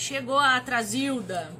[0.00, 1.52] Chegou a Trasilda.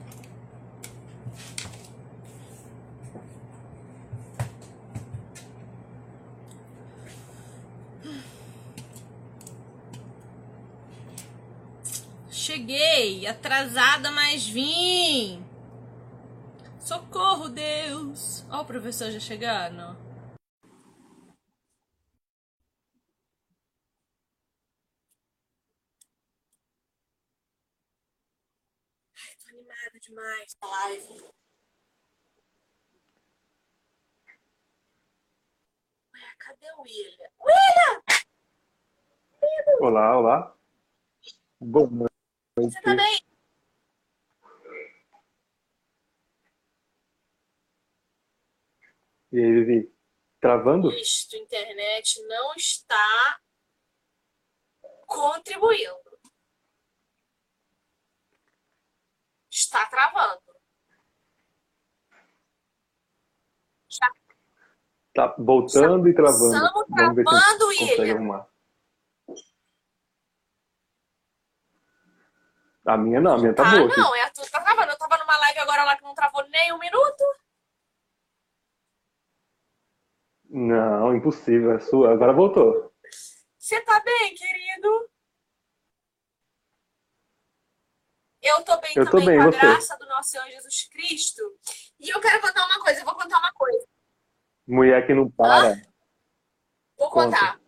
[12.30, 15.44] Cheguei, atrasada, mas vim.
[16.80, 18.42] Socorro, Deus.
[18.50, 19.96] Ó, o professor já chegando.
[29.82, 30.22] Ai, tô na
[30.62, 31.22] live.
[36.12, 37.30] Ué, cadê o William?
[37.40, 38.02] William!
[39.80, 40.56] Olá, olá.
[41.60, 42.10] Noite.
[42.56, 43.24] Você tá bem?
[49.32, 49.94] E aí, Vivi?
[50.40, 50.90] Travando?
[50.92, 53.40] Isto, internet não está
[55.06, 56.09] contribuindo.
[59.70, 60.40] Está travando.
[63.88, 64.10] Está
[65.14, 66.54] Tá voltando e travando.
[66.56, 68.42] Estamos Vamos ver se a travando, William.
[72.98, 73.96] minha não, a minha tá Ah, boa aqui.
[74.00, 74.90] não, é a tua que tá travando.
[74.90, 77.24] Eu tava numa live agora lá que não travou nem um minuto.
[80.48, 82.12] Não, impossível, é sua.
[82.12, 82.92] Agora voltou.
[83.56, 85.09] Você tá bem, querido?
[88.50, 89.58] Eu tô bem Eu tô também, bem, com a você?
[89.58, 91.42] graça do nosso Senhor Jesus Cristo.
[91.98, 93.86] E eu quero contar uma coisa, eu vou contar uma coisa.
[94.66, 95.74] Mulher que não para.
[96.96, 97.36] Vou Conta.
[97.38, 97.60] contar.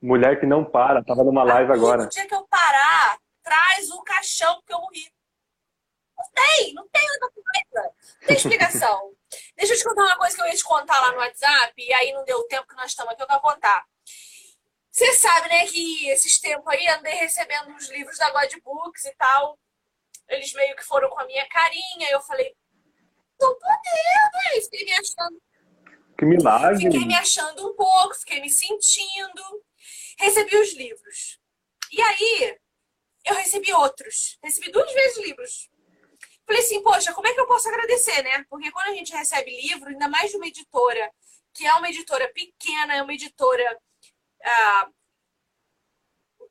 [0.00, 1.02] Mulher que não para.
[1.04, 2.04] Tava numa live agora.
[2.04, 5.12] O dia que eu parar, traz o caixão que eu morri.
[6.16, 7.90] Não tem, não tem outra coisa.
[8.20, 9.12] Não tem explicação.
[9.56, 11.92] Deixa eu te contar uma coisa que eu ia te contar lá no WhatsApp, e
[11.94, 13.84] aí não deu tempo que nós estamos aqui, eu quero contar.
[14.98, 19.14] Você sabe, né, que esses tempos aí andei recebendo uns livros da God Books e
[19.14, 19.56] tal.
[20.28, 22.52] Eles meio que foram com a minha carinha, eu falei,
[23.38, 24.62] tô podendo, hein?
[24.62, 25.42] Fiquei me achando
[26.18, 26.82] Que milagre.
[26.82, 29.64] Fiquei me achando um pouco, fiquei me sentindo.
[30.18, 31.38] Recebi os livros.
[31.92, 32.58] E aí,
[33.24, 34.36] eu recebi outros.
[34.42, 35.70] Recebi duas vezes livros.
[36.44, 38.44] Falei assim, poxa, como é que eu posso agradecer, né?
[38.50, 41.08] Porque quando a gente recebe livro, ainda mais de uma editora,
[41.54, 43.78] que é uma editora pequena, é uma editora
[44.44, 44.88] ah,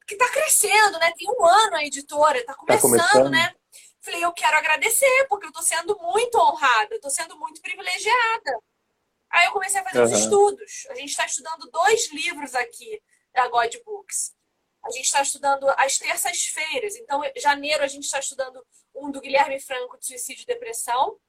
[0.08, 1.12] que tá crescendo, né?
[1.18, 3.30] Tem um ano a editora, tá começando, começando.
[3.30, 3.54] né?
[4.02, 8.60] Falei, eu quero agradecer, porque eu tô sendo muito honrada, tô sendo muito privilegiada.
[9.30, 10.20] Aí eu comecei a fazer os Aham.
[10.22, 10.88] estudos.
[10.90, 13.02] A gente está estudando dois livros aqui
[13.34, 14.34] da God Books.
[14.86, 16.96] A gente está estudando às terças-feiras.
[16.96, 21.20] Então, em janeiro, a gente está estudando um do Guilherme Franco, de Suicídio e Depressão.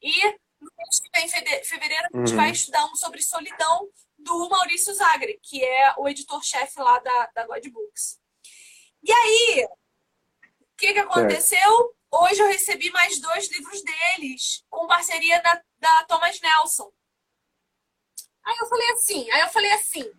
[0.00, 0.26] E
[0.58, 1.28] no mês que vem,
[1.62, 2.36] fevereiro, a gente Uhum.
[2.36, 3.86] vai estudar um sobre solidão
[4.22, 8.20] do Maurício Zagre, que é o editor-chefe lá da, da God Books.
[9.02, 11.96] E aí, o que, que aconteceu?
[12.10, 16.92] Hoje eu recebi mais dois livros deles, com parceria da, da Thomas Nelson.
[18.44, 20.12] Aí eu falei assim, aí eu falei assim,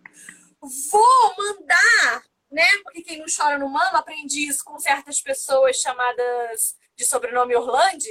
[0.90, 2.66] vou mandar, né?
[2.84, 8.10] Porque quem não chora não mama, aprendi isso com certas pessoas chamadas de sobrenome Orlandi.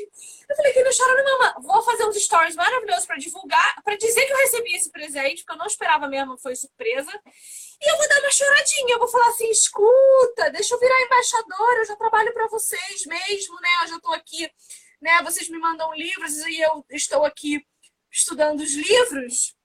[0.50, 3.96] Eu falei, quem não chora não mama, vou fazer uns stories maravilhosos para divulgar, para
[3.98, 7.12] dizer que eu recebi esse presente, porque eu não esperava mesmo, foi surpresa.
[7.82, 11.80] E eu vou dar uma choradinha, eu vou falar assim, escuta, deixa eu virar embaixadora,
[11.80, 13.70] eu já trabalho para vocês mesmo, né?
[13.84, 14.52] Eu já tô aqui,
[15.02, 15.22] né?
[15.24, 17.66] Vocês me mandam livros e eu estou aqui
[18.12, 19.56] estudando os livros.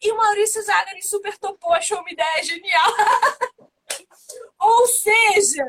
[0.00, 2.92] E o Maurício Zagari super topou, achou uma ideia genial.
[4.60, 5.64] Ou seja,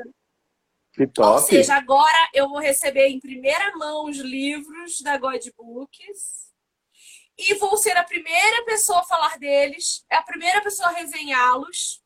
[0.95, 1.41] Que ou top.
[1.41, 6.53] seja, agora eu vou receber em primeira mão os livros da God Books
[7.37, 12.01] e vou ser a primeira pessoa a falar deles, a primeira pessoa a resenhá-los.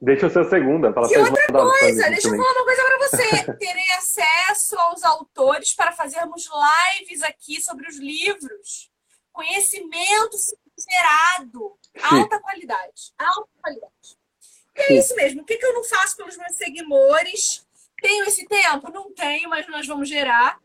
[0.00, 0.92] Deixa eu ser a segunda.
[0.92, 3.52] Fala E outra coisa, deixa eu falar uma coisa para você.
[3.58, 6.48] Terei acesso aos autores para fazermos
[7.00, 8.88] lives aqui sobre os livros.
[9.32, 10.36] Conhecimento
[10.78, 11.76] gerado.
[12.02, 13.12] Alta qualidade.
[13.18, 14.19] Alta qualidade.
[14.88, 15.42] E é isso mesmo.
[15.42, 17.66] O que, que eu não faço pelos meus seguidores?
[18.00, 18.90] Tenho esse tempo?
[18.90, 20.58] Não tenho, mas nós vamos gerar.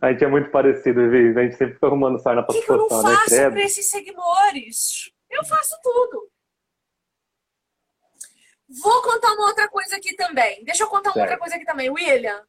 [0.00, 1.38] A gente é muito parecido, Vivi.
[1.38, 3.14] A gente sempre fica arrumando sarna O pra que, que eu não né?
[3.16, 3.52] faço Credo.
[3.52, 5.12] para esses seguidores?
[5.30, 6.30] Eu faço tudo.
[8.82, 10.62] Vou contar uma outra coisa aqui também.
[10.64, 11.24] Deixa eu contar uma Certo.
[11.30, 11.90] outra coisa aqui também.
[11.90, 12.44] William,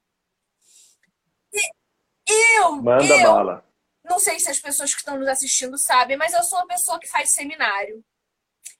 [2.27, 3.65] eu, Manda eu bala.
[4.09, 6.99] Não sei se as pessoas que estão nos assistindo sabem, mas eu sou uma pessoa
[6.99, 8.03] que faz seminário.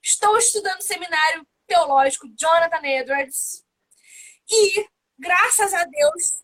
[0.02, 3.64] Estou estudando seminário teológico Jonathan Edwards.
[4.50, 4.90] E,
[5.20, 6.44] graças a Deus.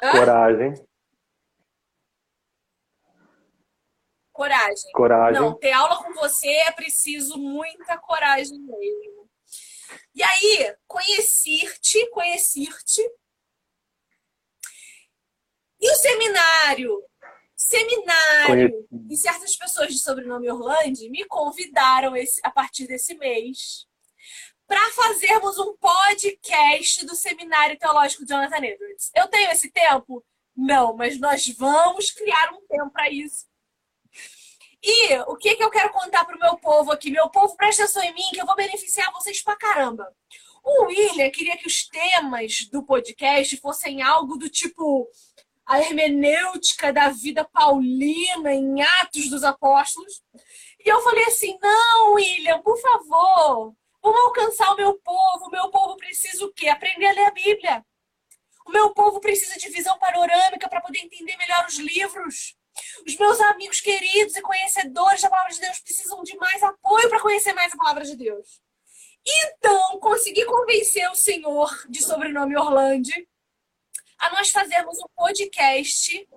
[0.00, 0.12] Hã?
[0.12, 0.88] Coragem.
[4.32, 4.92] Coragem.
[4.92, 5.40] Coragem.
[5.40, 9.28] Não, ter aula com você é preciso muita coragem mesmo.
[10.14, 13.02] E aí, conhecer-te, conhecer-te.
[15.80, 17.11] E o seminário?
[17.62, 18.88] Seminário.
[19.08, 23.86] E certas pessoas de sobrenome Orlando me convidaram esse, a partir desse mês
[24.66, 29.10] para fazermos um podcast do Seminário Teológico Jonathan Edwards.
[29.14, 30.24] Eu tenho esse tempo?
[30.56, 33.46] Não, mas nós vamos criar um tempo para isso.
[34.82, 37.10] E o que, que eu quero contar pro meu povo aqui?
[37.10, 40.12] Meu povo, presta atenção em mim, que eu vou beneficiar vocês pra caramba.
[40.64, 45.08] O William queria que os temas do podcast fossem algo do tipo
[45.66, 50.22] a hermenêutica da vida paulina em Atos dos Apóstolos.
[50.84, 55.46] E eu falei assim: não, William, por favor, vamos alcançar o meu povo.
[55.46, 56.68] O meu povo precisa o quê?
[56.68, 57.84] Aprender a ler a Bíblia.
[58.66, 62.56] O meu povo precisa de visão panorâmica para poder entender melhor os livros.
[63.06, 67.20] Os meus amigos queridos e conhecedores da palavra de Deus precisam de mais apoio para
[67.20, 68.60] conhecer mais a palavra de Deus.
[69.24, 73.10] Então, consegui convencer o senhor de sobrenome Orlando
[74.22, 76.28] a nós fazermos um podcast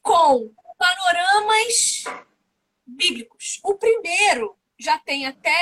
[0.00, 2.04] com panoramas
[2.86, 3.58] bíblicos.
[3.64, 5.52] O primeiro já tem até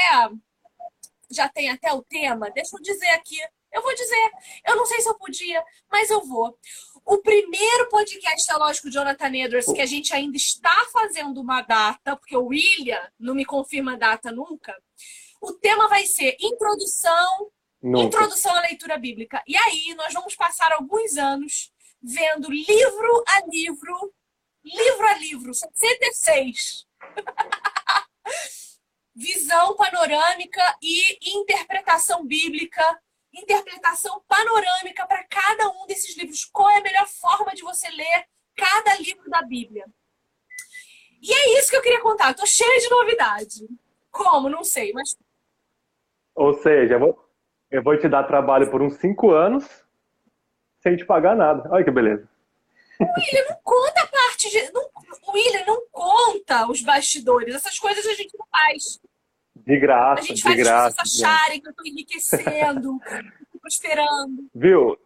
[1.30, 2.50] já tem até o tema.
[2.50, 3.38] Deixa eu dizer aqui.
[3.72, 4.30] Eu vou dizer.
[4.66, 6.58] Eu não sei se eu podia, mas eu vou.
[7.06, 12.16] O primeiro podcast teológico de Jonathan Edwards, que a gente ainda está fazendo uma data,
[12.16, 14.74] porque o William não me confirma a data nunca,
[15.40, 17.50] o tema vai ser introdução,
[17.82, 18.06] nunca.
[18.06, 19.42] introdução à leitura bíblica.
[19.46, 21.72] E aí nós vamos passar alguns anos
[22.02, 24.12] vendo livro a livro,
[24.64, 26.86] livro a livro, 66.
[29.14, 33.00] Visão panorâmica e interpretação bíblica
[33.32, 36.44] interpretação panorâmica para cada um desses livros.
[36.44, 38.26] Qual é a melhor forma de você ler
[38.56, 39.84] cada livro da Bíblia?
[41.20, 42.34] E é isso que eu queria contar.
[42.34, 43.68] Tô cheia de novidade.
[44.10, 44.48] Como?
[44.48, 45.16] Não sei, mas.
[46.34, 47.27] Ou seja, vou,
[47.70, 49.66] eu vou te dar trabalho por uns cinco anos
[50.80, 51.68] sem te pagar nada.
[51.70, 52.28] Olha que beleza.
[53.00, 54.72] O William não conta a parte de.
[54.72, 57.54] Não, o William não conta os bastidores.
[57.54, 59.00] Essas coisas a gente não faz.
[59.54, 62.98] De graça, A gente faz as pessoas acharem que eu estou enriquecendo,
[63.60, 64.48] prosperando.
[64.54, 64.98] Viu?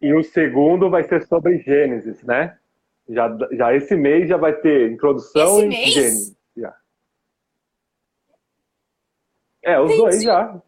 [0.00, 2.58] E o segundo vai ser sobre Gênesis, né?
[3.08, 5.94] Já, já esse mês já vai ter introdução esse e mês?
[5.94, 6.36] Gênesis.
[6.56, 6.76] Já.
[9.62, 10.02] É, os Entendi.
[10.02, 10.62] dois já.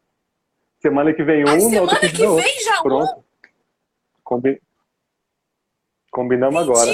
[0.83, 2.65] Semana que vem um, A semana que vem outro.
[2.65, 3.19] já Pronto.
[3.19, 3.23] um?
[4.25, 4.61] Combi...
[6.11, 6.91] Combinamos agora.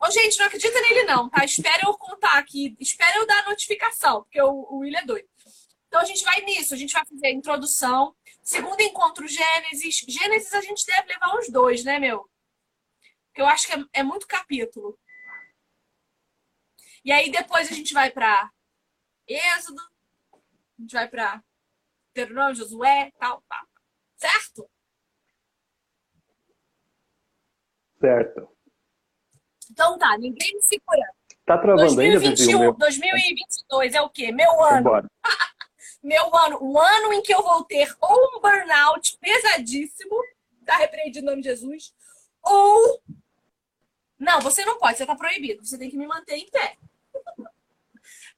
[0.00, 1.44] Ô, gente, não acredita nele não, tá?
[1.44, 5.28] Espera eu contar aqui, espera eu dar a notificação, porque o, o Will é doido.
[5.88, 10.04] Então a gente vai nisso, a gente vai fazer a introdução, segundo encontro Gênesis.
[10.06, 12.30] Gênesis a gente deve levar uns dois, né, meu?
[13.26, 14.96] Porque eu acho que é, é muito capítulo.
[17.04, 18.50] E aí depois a gente vai para
[19.26, 19.82] Êxodo,
[20.78, 21.42] a gente vai para
[22.14, 23.66] Deuteronômio, Josué, tal, tal.
[24.16, 24.70] Certo?
[28.00, 28.48] Certo.
[29.70, 31.12] Então tá, ninguém me segura.
[31.44, 34.30] Tá travando 2021, ainda, 2022 é o quê?
[34.30, 35.08] Meu ano.
[36.02, 36.58] Meu ano.
[36.60, 40.14] O ano em que eu vou ter ou um burnout pesadíssimo,
[40.64, 41.94] tá repreendido em nome de Jesus,
[42.42, 43.02] ou.
[44.18, 45.64] Não, você não pode, você tá proibido.
[45.64, 46.76] Você tem que me manter em pé.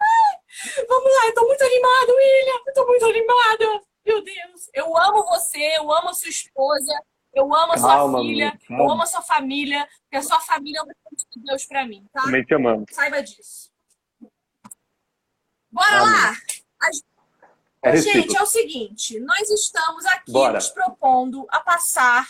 [0.00, 0.39] Ai,
[0.88, 2.62] vamos lá, eu tô muito animada, William.
[2.66, 3.82] Eu tô muito animada.
[4.06, 4.70] Meu Deus.
[4.74, 7.02] Eu amo você, eu amo a sua esposa,
[7.32, 8.84] eu amo a sua calma, filha, calma.
[8.84, 11.86] eu amo a sua família, porque a sua família é um presente de Deus pra
[11.86, 12.22] mim, tá?
[12.22, 12.86] Também te amamos.
[12.90, 13.70] Saiba disso.
[15.70, 16.12] Bora Amém.
[16.12, 16.34] lá!
[17.82, 20.54] É Gente, é o seguinte, nós estamos aqui Bora.
[20.54, 22.28] nos propondo a passar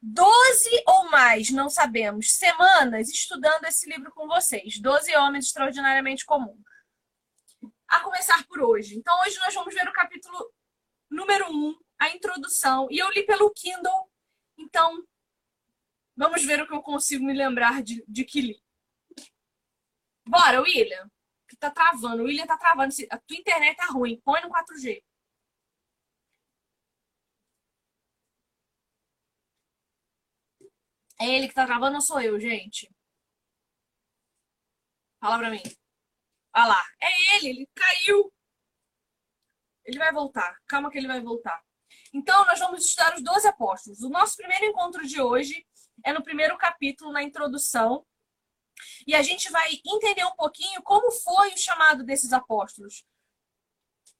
[0.00, 4.78] 12 ou mais, não sabemos, semanas estudando esse livro com vocês.
[4.78, 6.73] 12 homens extraordinariamente comuns.
[7.88, 8.96] A começar por hoje.
[8.96, 10.52] Então, hoje nós vamos ver o capítulo
[11.10, 12.88] número 1, a introdução.
[12.90, 14.10] E eu li pelo Kindle,
[14.58, 15.06] então
[16.16, 18.64] vamos ver o que eu consigo me lembrar de, de que li.
[20.26, 21.10] Bora, William.
[21.48, 22.22] Que tá travando.
[22.22, 22.92] O William tá travando.
[23.10, 24.20] A tua internet tá ruim.
[24.24, 25.02] Põe no 4G.
[31.20, 32.88] É ele que tá travando ou sou eu, gente?
[35.20, 35.62] Fala pra mim.
[36.56, 36.84] Olha lá.
[37.00, 38.32] É ele, ele caiu.
[39.84, 40.56] Ele vai voltar.
[40.66, 41.62] Calma que ele vai voltar.
[42.12, 44.02] Então, nós vamos estudar os 12 apóstolos.
[44.02, 45.66] O nosso primeiro encontro de hoje
[46.04, 48.06] é no primeiro capítulo, na introdução.
[49.06, 53.04] E a gente vai entender um pouquinho como foi o chamado desses apóstolos.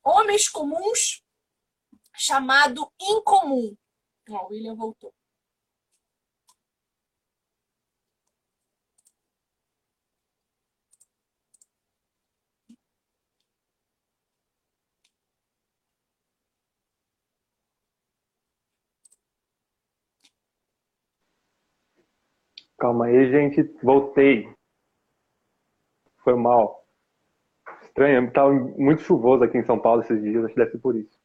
[0.03, 1.23] Homens comuns,
[2.17, 3.77] chamado incomum.
[4.29, 5.15] Ó, o William voltou.
[22.85, 23.63] Calma aí, gente.
[23.83, 24.47] Voltei.
[26.23, 26.87] Foi mal.
[27.83, 30.95] Estranho, tá muito chuvoso aqui em São Paulo esses dias, acho que deve ser por
[30.95, 31.19] isso.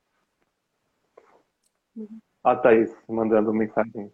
[1.97, 2.21] Uhum.
[2.45, 4.09] A Thaís mandando mensagem.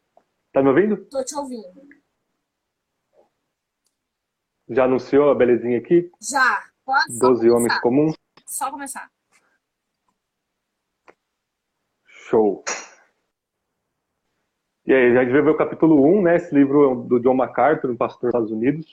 [0.52, 1.06] Tá me ouvindo?
[1.06, 1.88] Tô te ouvindo.
[4.68, 6.10] Já anunciou a belezinha aqui?
[6.20, 6.68] Já.
[6.84, 8.16] Pode 12 homens comuns?
[8.48, 9.08] Só começar.
[12.08, 12.64] Show.
[14.88, 16.36] E aí, a gente vai ver o capítulo 1, né?
[16.36, 18.86] Esse livro é do John MacArthur, um pastor dos Estados Unidos,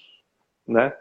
[0.66, 0.96] né?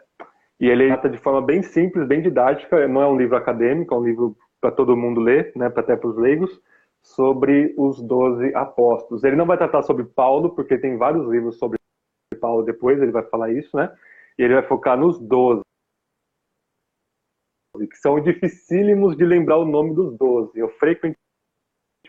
[0.60, 3.96] E ele trata de forma bem simples, bem didática, não é um livro acadêmico, é
[3.96, 5.66] um livro para todo mundo ler, né?
[5.74, 6.60] Até para os leigos,
[7.02, 9.24] sobre os doze apóstolos.
[9.24, 11.78] Ele não vai tratar sobre Paulo, porque tem vários livros sobre
[12.38, 13.90] Paulo depois, ele vai falar isso, né?
[14.38, 15.62] E ele vai focar nos doze,
[17.78, 20.58] que são dificílimos de lembrar o nome dos doze.
[20.58, 21.16] Eu frequentemente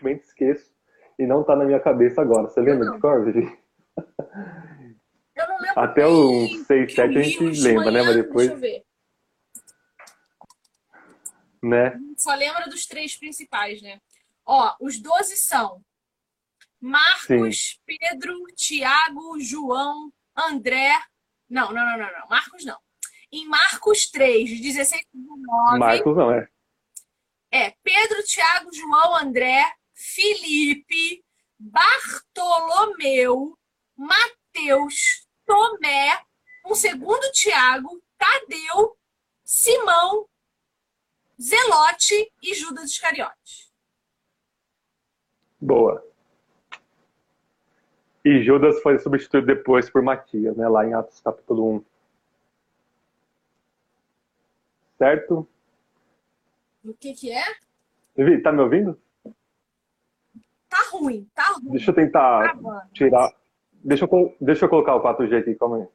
[0.02, 0.73] esqueço
[1.18, 2.48] e não está na minha cabeça agora.
[2.48, 3.58] Você lembra de cor, Vivi?
[5.36, 5.74] Eu não lembro.
[5.80, 8.02] Até o 6, 7 a gente lembra, né?
[8.02, 8.48] Mas depois.
[8.48, 8.84] Deixa eu ver.
[11.62, 11.98] Né?
[12.18, 13.98] Só lembra dos três principais, né?
[14.44, 15.80] Ó, os 12 são
[16.84, 17.80] Marcos, Sim.
[17.86, 20.92] Pedro, Tiago, João, André.
[21.48, 22.28] Não, não, não, não, não.
[22.28, 22.78] Marcos não.
[23.32, 25.78] Em Marcos 3, 16 e 19.
[25.78, 26.46] Marcos não, é.
[27.50, 31.24] É Pedro, Tiago, João, André, Felipe,
[31.58, 33.56] Bartolomeu,
[33.96, 36.20] Mateus, Tomé,
[36.66, 38.96] um segundo Tiago, Tadeu,
[39.44, 40.28] Simão,
[41.40, 43.72] Zelote e Judas Iscariotes.
[45.60, 46.04] Boa.
[48.24, 51.84] E Judas foi substituído depois por Matias, né, lá em Atos capítulo 1.
[54.98, 55.48] Certo?
[56.84, 57.44] O que que é?
[58.16, 58.98] Vivi, tá me ouvindo?
[60.98, 61.72] Ruim, tá ruim.
[61.72, 63.34] Deixa eu tentar tá tirar.
[63.72, 65.88] Deixa eu, deixa eu colocar o 4G aqui, calma aí.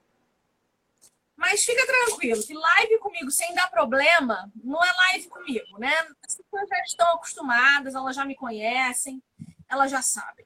[1.35, 5.93] Mas fica tranquilo, que live comigo sem dar problema não é live comigo, né?
[6.27, 9.23] As pessoas já estão acostumadas, elas já me conhecem,
[9.69, 10.45] elas já sabem.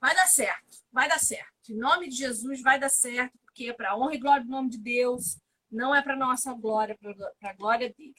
[0.00, 1.70] Vai dar certo, vai dar certo.
[1.70, 4.68] Em nome de Jesus vai dar certo, porque é para honra e glória do nome
[4.68, 5.38] de Deus,
[5.70, 8.14] não é para nossa glória, para a glória dele.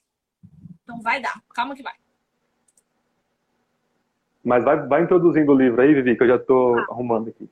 [0.81, 1.95] Então vai dar, calma que vai.
[4.45, 6.85] Mas vai, vai introduzindo o livro aí, Vivi, que eu já estou ah.
[6.91, 7.49] arrumando aqui.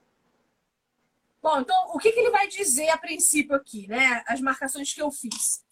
[1.41, 4.23] Bom, então o que, que ele vai dizer a princípio aqui, né?
[4.27, 5.65] As marcações que eu fiz.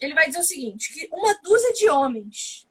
[0.00, 2.66] Ele vai dizer o seguinte: que uma dúzia de homens,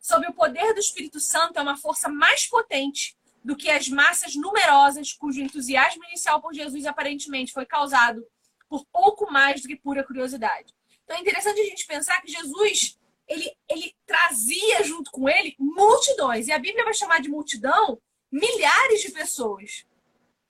[0.00, 4.34] sob o poder do Espírito Santo, é uma força mais potente do que as massas
[4.34, 8.26] numerosas cujo entusiasmo inicial por Jesus aparentemente foi causado
[8.68, 10.74] por pouco mais do que pura curiosidade.
[11.04, 16.48] Então é interessante a gente pensar que Jesus ele, ele trazia junto com ele multidões.
[16.48, 18.00] E a Bíblia vai chamar de multidão
[18.30, 19.84] milhares de pessoas.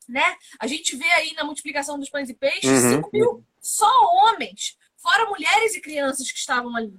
[0.09, 0.37] Né?
[0.59, 2.97] A gente vê aí na multiplicação dos pães e peixes uhum.
[2.97, 6.95] 5 mil só homens, fora mulheres e crianças que estavam ali.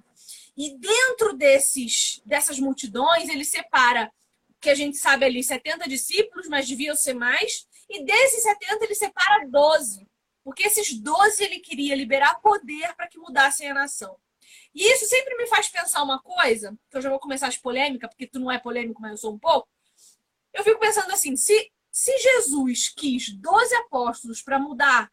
[0.58, 4.12] E dentro desses, dessas multidões, ele separa,
[4.60, 7.68] que a gente sabe ali, 70 discípulos, mas deviam ser mais.
[7.90, 10.08] E desses 70, ele separa 12.
[10.44, 14.18] Porque esses 12 ele queria liberar poder para que mudassem a nação.
[14.76, 18.10] E isso sempre me faz pensar uma coisa, que eu já vou começar as polêmicas,
[18.10, 19.70] porque tu não é polêmico, mas eu sou um pouco.
[20.54, 25.10] Eu fico pensando assim, se, se Jesus quis 12 apóstolos para mudar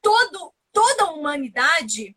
[0.00, 2.16] todo, toda a humanidade,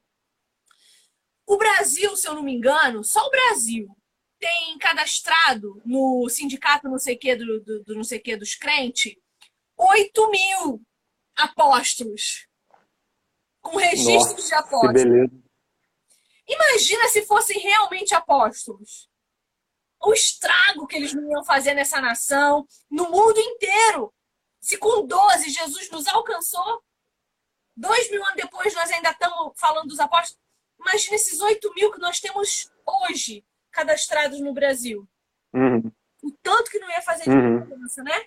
[1.45, 3.93] o Brasil, se eu não me engano, só o Brasil
[4.39, 9.17] tem cadastrado no sindicato não sei que do, do, do não sei que dos crentes
[9.75, 10.81] 8 mil
[11.35, 12.47] apóstolos
[13.61, 15.29] com registros Nossa, de apóstolos.
[16.49, 19.07] Imagina se fossem realmente apóstolos.
[20.01, 24.11] O estrago que eles não iam fazer nessa nação, no mundo inteiro.
[24.59, 26.83] Se com 12 Jesus nos alcançou,
[27.77, 30.41] dois mil anos depois nós ainda estamos falando dos apóstolos.
[30.79, 35.07] Imagina esses 8 mil que nós temos hoje cadastrados no Brasil.
[35.53, 35.91] Uhum.
[36.23, 37.61] O tanto que não ia fazer uhum.
[37.61, 38.25] diferença, né?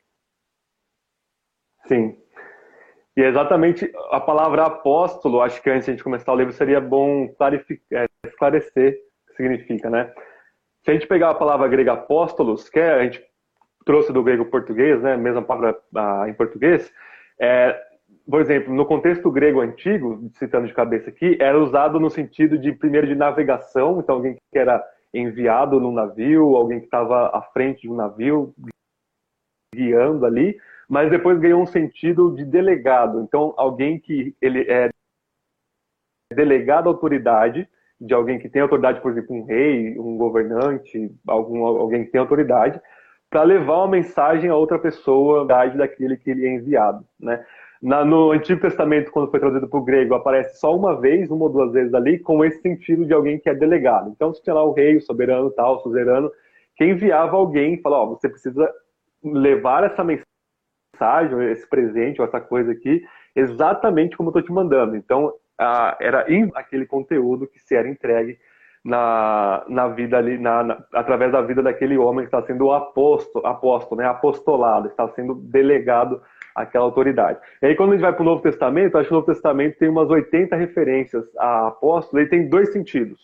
[1.88, 2.21] Sim.
[3.16, 6.52] E é exatamente a palavra apóstolo, acho que antes de a gente começar o livro
[6.52, 7.34] seria bom
[7.92, 10.12] é, esclarecer o que significa, né?
[10.82, 13.22] Se a gente pegar a palavra grega apóstolos, que é, a gente
[13.84, 16.92] trouxe do grego português, né, mesma palavra ah, em português,
[17.38, 17.78] é,
[18.28, 22.72] por exemplo, no contexto grego antigo, citando de cabeça aqui, era usado no sentido de,
[22.72, 27.82] primeiro, de navegação, então alguém que era enviado num navio, alguém que estava à frente
[27.82, 28.54] de um navio,
[29.74, 30.56] guiando ali,
[30.88, 33.20] mas depois ganhou um sentido de delegado.
[33.20, 34.90] Então, alguém que ele é
[36.34, 37.68] delegado à autoridade,
[38.00, 42.20] de alguém que tem autoridade, por exemplo, um rei, um governante, algum, alguém que tem
[42.20, 42.80] autoridade,
[43.30, 47.44] para levar uma mensagem a outra pessoa daquele que ele é enviado, né?
[47.82, 51.46] Na, no Antigo Testamento, quando foi traduzido para o grego, aparece só uma vez, uma
[51.46, 54.08] ou duas vezes ali, com esse sentido de alguém que é delegado.
[54.10, 56.30] Então, se tinha lá o rei, o soberano, tal, o suzerano,
[56.76, 58.72] que enviava alguém e falava, ó, você precisa
[59.24, 60.31] levar essa mensagem,
[61.50, 63.02] esse presente, ou essa coisa aqui,
[63.34, 64.96] exatamente como eu estou te mandando.
[64.96, 68.38] Então, a, era aquele conteúdo que se era entregue
[68.84, 73.46] na, na vida ali, na, na, através da vida daquele homem que está sendo apóstolo,
[73.46, 76.20] apóstolo, né, apostolado, está sendo delegado
[76.54, 77.38] aquela autoridade.
[77.62, 79.78] E aí, quando a gente vai para o Novo Testamento, acho que o Novo Testamento
[79.78, 83.20] tem umas 80 referências a apóstolo, ele tem dois sentidos,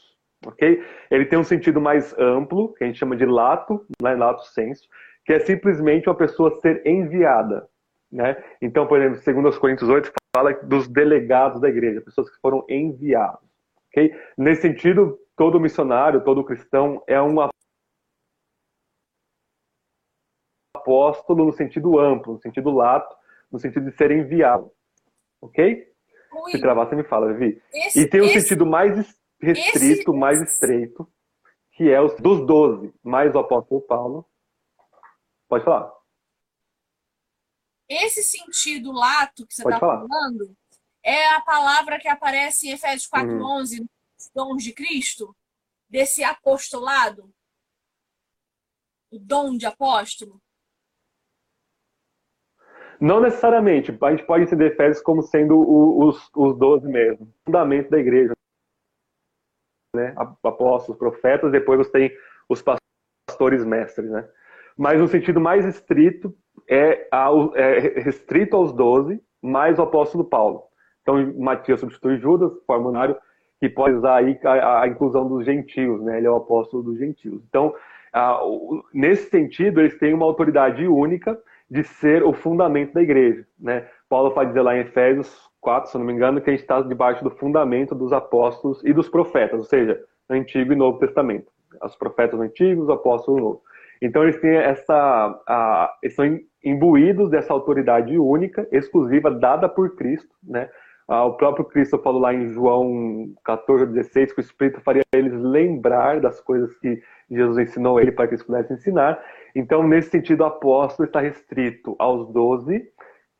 [0.46, 0.82] ok?
[1.10, 4.88] Ele tem um sentido mais amplo, que a gente chama de lato, né, lato senso,
[5.28, 7.68] que é simplesmente uma pessoa ser enviada,
[8.10, 8.42] né?
[8.62, 13.46] Então, por exemplo, 2 Coríntios 8 fala dos delegados da igreja, pessoas que foram enviadas,
[13.90, 14.10] ok?
[14.38, 17.46] Nesse sentido, todo missionário, todo cristão é um
[20.74, 23.14] apóstolo no sentido amplo, no sentido lato,
[23.52, 24.72] no sentido de ser enviado.
[25.42, 25.92] Ok?
[26.32, 26.52] Ui.
[26.52, 27.60] Se travar, você me fala, Vivi.
[27.74, 28.96] Esse, e tem um esse, sentido mais
[29.38, 31.06] restrito, esse, mais estreito,
[31.72, 34.26] que é os dos doze, mais o apóstolo Paulo.
[35.48, 35.92] Pode falar.
[37.88, 40.54] Esse sentido lato que você está falando
[41.02, 43.86] é a palavra que aparece em Efésios 4,11, uhum.
[44.34, 45.34] dons de Cristo,
[45.88, 47.32] desse apostolado,
[49.10, 50.38] o dom de apóstolo.
[53.00, 53.96] Não necessariamente.
[54.02, 57.32] A gente pode entender Efésios como sendo os, os 12 mesmo.
[57.44, 58.34] Fundamento da igreja.
[59.94, 60.14] Né?
[60.16, 64.10] Apóstolos, profetas, depois você tem os pastores mestres.
[64.10, 64.28] Né?
[64.78, 66.32] Mas no sentido mais estrito,
[66.68, 67.08] é,
[67.56, 70.62] é restrito aos 12, mais o apóstolo Paulo.
[71.02, 73.16] Então, Matias substitui Judas, formulário
[73.60, 76.18] que pode usar aí a, a, inclusão dos gentios, né?
[76.18, 77.42] Ele é o apóstolo dos gentios.
[77.48, 77.74] Então,
[78.12, 81.36] a, o, nesse sentido, eles têm uma autoridade única
[81.68, 83.44] de ser o fundamento da igreja.
[83.58, 83.86] Né?
[84.08, 86.80] Paulo vai dizer lá em Efésios 4, se não me engano, que a gente está
[86.80, 91.50] debaixo do fundamento dos apóstolos e dos profetas, ou seja, Antigo e Novo Testamento.
[91.82, 93.67] Os profetas antigos, os apóstolos novos.
[94.00, 94.94] Então eles têm essa,
[95.46, 100.68] a, eles são imbuídos dessa autoridade única, exclusiva, dada por Cristo, né?
[101.10, 105.32] Ah, o próprio Cristo falou lá em João 14, 16 que o Espírito faria eles
[105.32, 109.18] lembrar das coisas que Jesus ensinou a ele para que eles pudessem ensinar.
[109.54, 112.82] Então, nesse sentido, o apóstolo está restrito aos doze,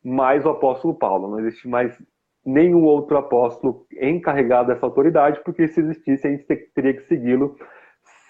[0.03, 1.27] mais o apóstolo Paulo.
[1.29, 1.95] Não existe mais
[2.43, 7.55] nenhum outro apóstolo encarregado dessa autoridade, porque se existisse, a gente teria que segui-lo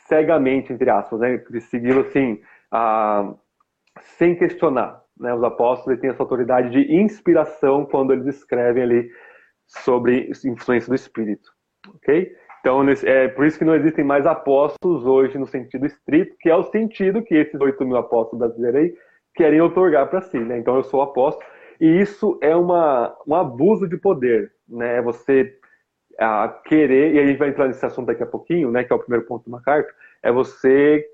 [0.10, 1.42] cegamente, entre aspas, né?
[1.62, 2.42] segui-lo assim,
[4.18, 5.02] sem questionar.
[5.18, 5.34] Né?
[5.34, 9.10] Os apóstolos têm essa autoridade de inspiração quando eles escrevem ali
[9.68, 11.50] sobre influência do Espírito.
[11.96, 12.36] Ok?
[12.60, 16.56] Então, é por isso que não existem mais apóstolos hoje no sentido estrito, que é
[16.56, 18.94] o sentido que esses 8 mil apóstolos brasileiros aí
[19.34, 20.40] querem otorgar para si.
[20.40, 20.58] Né?
[20.58, 21.46] Então, eu sou apóstolo.
[21.80, 24.52] E isso é uma, um abuso de poder.
[24.68, 24.98] Né?
[24.98, 25.59] É você
[26.20, 28.96] a, querer, e a gente vai entrar nesse assunto daqui a pouquinho, né, que é
[28.96, 31.06] o primeiro ponto de uma carta, é você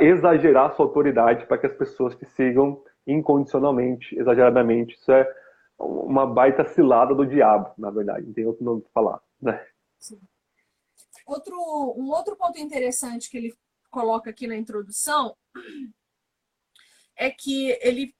[0.00, 4.94] exagerar a sua autoridade para que as pessoas te sigam incondicionalmente, exageradamente.
[4.94, 5.28] Isso é
[5.78, 8.26] uma baita cilada do diabo, na verdade.
[8.26, 9.20] Não tem outro nome para falar.
[9.40, 9.66] Né?
[9.98, 10.20] Sim.
[11.26, 11.56] Outro,
[11.96, 13.54] um outro ponto interessante que ele
[13.90, 15.36] coloca aqui na introdução
[17.16, 18.14] é que ele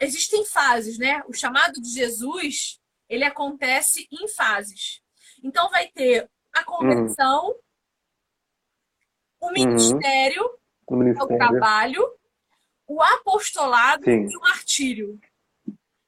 [0.00, 1.22] existem fases, né?
[1.28, 2.80] O chamado de Jesus
[3.12, 5.02] ele acontece em fases.
[5.44, 7.54] Então vai ter a conversão, uhum.
[9.48, 10.56] o ministério, uhum.
[10.86, 11.34] o, ministério.
[11.34, 12.18] o trabalho,
[12.86, 14.26] o apostolado Sim.
[14.30, 15.20] e o martírio.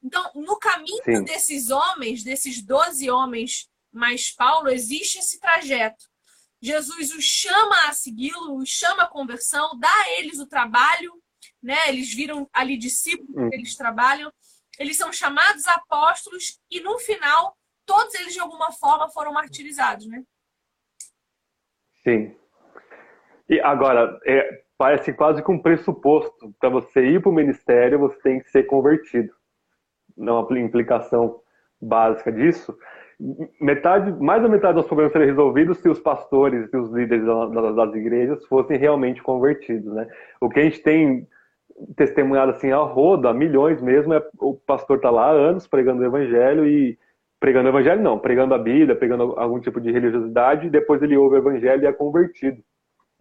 [0.03, 1.25] Então, no caminho Sim.
[1.25, 6.07] desses homens, desses doze homens mais Paulo, existe esse trajeto.
[6.61, 11.13] Jesus os chama a segui-lo, os chama a conversão, dá a eles o trabalho,
[11.63, 11.89] né?
[11.89, 13.51] Eles viram ali discípulos hum.
[13.53, 14.33] eles trabalham.
[14.79, 17.57] Eles são chamados apóstolos e no final
[17.87, 20.23] todos eles de alguma forma foram martirizados, né?
[22.03, 22.37] Sim.
[23.49, 28.19] E agora, é, parece quase que um pressuposto para você ir para o ministério, você
[28.21, 29.35] tem que ser convertido.
[30.17, 31.43] Não uma implicação
[31.81, 32.77] básica disso
[33.61, 37.95] metade, mais da metade dos problemas seriam resolvidos se os pastores e os líderes das
[37.95, 40.09] igrejas fossem realmente convertidos, né?
[40.41, 41.27] O que a gente tem
[41.97, 46.07] testemunhado assim a roda, milhões mesmo, é o pastor tá lá há anos pregando o
[46.07, 46.99] evangelho e
[47.41, 51.17] pregando o evangelho não, pregando a Bíblia, pregando algum tipo de religiosidade, e depois ele
[51.17, 52.63] ouve o evangelho e é convertido,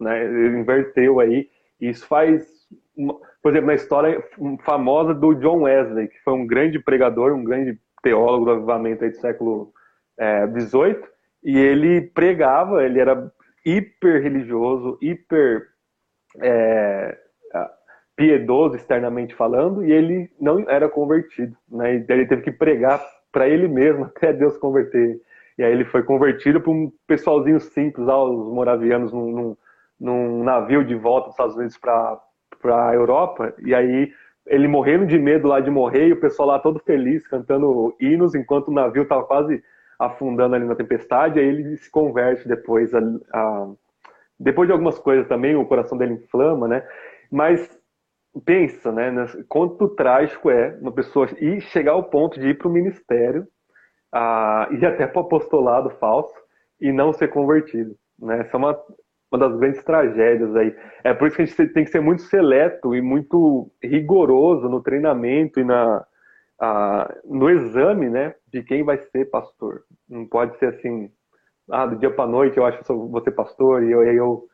[0.00, 0.24] né?
[0.24, 1.48] Ele inverteu aí,
[1.80, 2.46] e isso faz,
[3.42, 4.22] por exemplo, na história
[4.64, 9.10] famosa do John Wesley, que foi um grande pregador, um grande teólogo do avivamento aí
[9.10, 9.72] do século
[10.18, 11.06] é, 18,
[11.42, 13.30] e ele pregava, ele era
[13.66, 15.66] hiper religioso, hiper.
[16.40, 17.23] É,
[18.24, 21.96] piedoso externamente falando e ele não era convertido, né?
[21.96, 25.20] E ele teve que pregar para ele mesmo até Deus converter.
[25.58, 29.56] E aí ele foi convertido por um pessoalzinho simples, lá, os moravianos, num, num,
[30.00, 32.18] num navio de volta dos Estados Unidos para
[32.64, 33.52] a Europa.
[33.62, 34.10] E aí
[34.46, 38.34] ele morrendo de medo lá de morrer e o pessoal lá todo feliz cantando hinos
[38.34, 39.62] enquanto o navio estava quase
[39.98, 41.38] afundando ali na tempestade.
[41.38, 43.00] Aí ele se converte depois a,
[43.34, 43.68] a,
[44.40, 46.82] depois de algumas coisas também o coração dele inflama, né?
[47.30, 47.83] Mas
[48.40, 49.12] pensa, né,
[49.48, 53.46] quanto trágico é uma pessoa ir chegar ao ponto de ir para o ministério
[54.12, 56.34] a, ir até para o apostolado falso
[56.80, 58.40] e não ser convertido, né?
[58.40, 58.78] Essa é uma,
[59.30, 60.74] uma das grandes tragédias aí.
[61.02, 64.82] É por isso que a gente tem que ser muito seleto e muito rigoroso no
[64.82, 66.04] treinamento e na,
[66.60, 69.82] a, no exame, né, de quem vai ser pastor.
[70.08, 71.10] Não pode ser assim,
[71.70, 74.44] ah, do dia para noite eu acho que eu vou ser pastor e eu, eu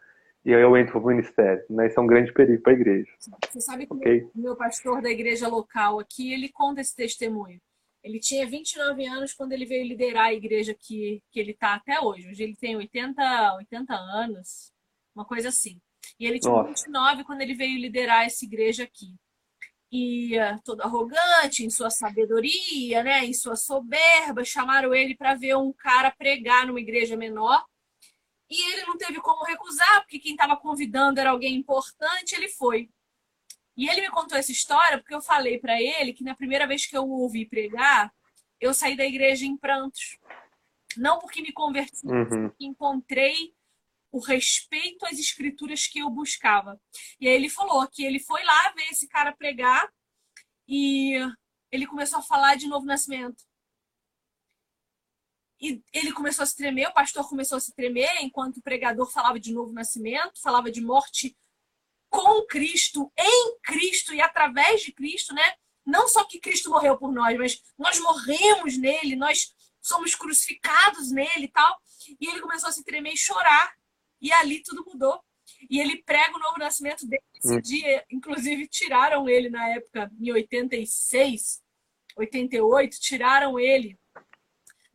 [0.45, 1.65] e eu entro para o ministério.
[1.69, 1.87] Né?
[1.87, 3.11] Isso é um grande perigo para a igreja.
[3.51, 4.23] Você sabe que okay?
[4.35, 7.61] o meu pastor da igreja local aqui, ele conta esse testemunho.
[8.03, 12.01] Ele tinha 29 anos quando ele veio liderar a igreja que, que ele está até
[12.01, 12.29] hoje.
[12.29, 14.73] Hoje ele tem 80, 80 anos,
[15.15, 15.79] uma coisa assim.
[16.19, 16.69] E ele tinha Nossa.
[16.69, 19.15] 29 quando ele veio liderar essa igreja aqui.
[19.93, 25.57] E uh, todo arrogante, em sua sabedoria, né, em sua soberba, chamaram ele para ver
[25.57, 27.63] um cara pregar numa igreja menor
[28.51, 32.91] e ele não teve como recusar, porque quem estava convidando era alguém importante, ele foi.
[33.77, 36.85] E ele me contou essa história porque eu falei para ele que na primeira vez
[36.85, 38.13] que eu o ouvi pregar,
[38.61, 40.19] eu saí da igreja em prantos.
[40.97, 42.49] Não porque me converti, uhum.
[42.49, 43.55] porque encontrei
[44.13, 46.81] o respeito às escrituras que eu buscava.
[47.21, 49.89] E aí ele falou que ele foi lá ver esse cara pregar
[50.69, 51.15] e
[51.71, 53.45] ele começou a falar de novo nascimento.
[55.61, 59.11] E ele começou a se tremer, o pastor começou a se tremer, enquanto o pregador
[59.11, 61.37] falava de novo nascimento, falava de morte
[62.09, 65.43] com Cristo, em Cristo e através de Cristo, né?
[65.85, 71.45] Não só que Cristo morreu por nós, mas nós morremos nele, nós somos crucificados nele
[71.45, 71.79] e tal.
[72.21, 73.75] E ele começou a se tremer e chorar.
[74.21, 75.23] E ali tudo mudou.
[75.69, 77.23] E ele prega o novo nascimento dele.
[77.35, 77.61] Esse hum.
[77.61, 81.63] dia, inclusive, tiraram ele na época, em 86,
[82.17, 83.99] 88, tiraram ele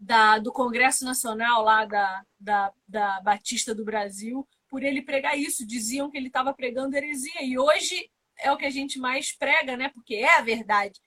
[0.06, 5.66] da, do Congresso Nacional lá da, da, da Batista do Brasil por ele pregar isso.
[5.66, 7.42] Diziam que ele estava pregando heresia.
[7.42, 9.90] E hoje é o que a gente mais prega, né?
[9.90, 11.00] Porque é a verdade.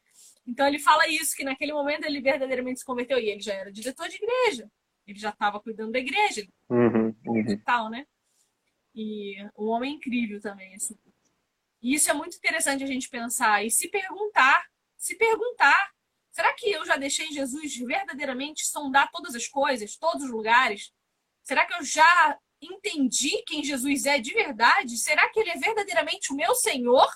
[0.45, 3.19] Então ele fala isso, que naquele momento ele verdadeiramente se converteu.
[3.19, 4.69] E ele já era diretor de igreja.
[5.07, 6.45] Ele já estava cuidando da igreja.
[6.69, 7.51] Uhum, uhum.
[7.51, 8.05] E tal, né?
[8.95, 10.99] E um homem incrível também, assim.
[11.81, 15.93] E isso é muito interessante a gente pensar e se perguntar, se perguntar
[16.39, 20.93] Será que eu já deixei Jesus verdadeiramente sondar todas as coisas, todos os lugares?
[21.43, 24.97] Será que eu já entendi quem Jesus é de verdade?
[24.99, 27.09] Será que ele é verdadeiramente o meu Senhor?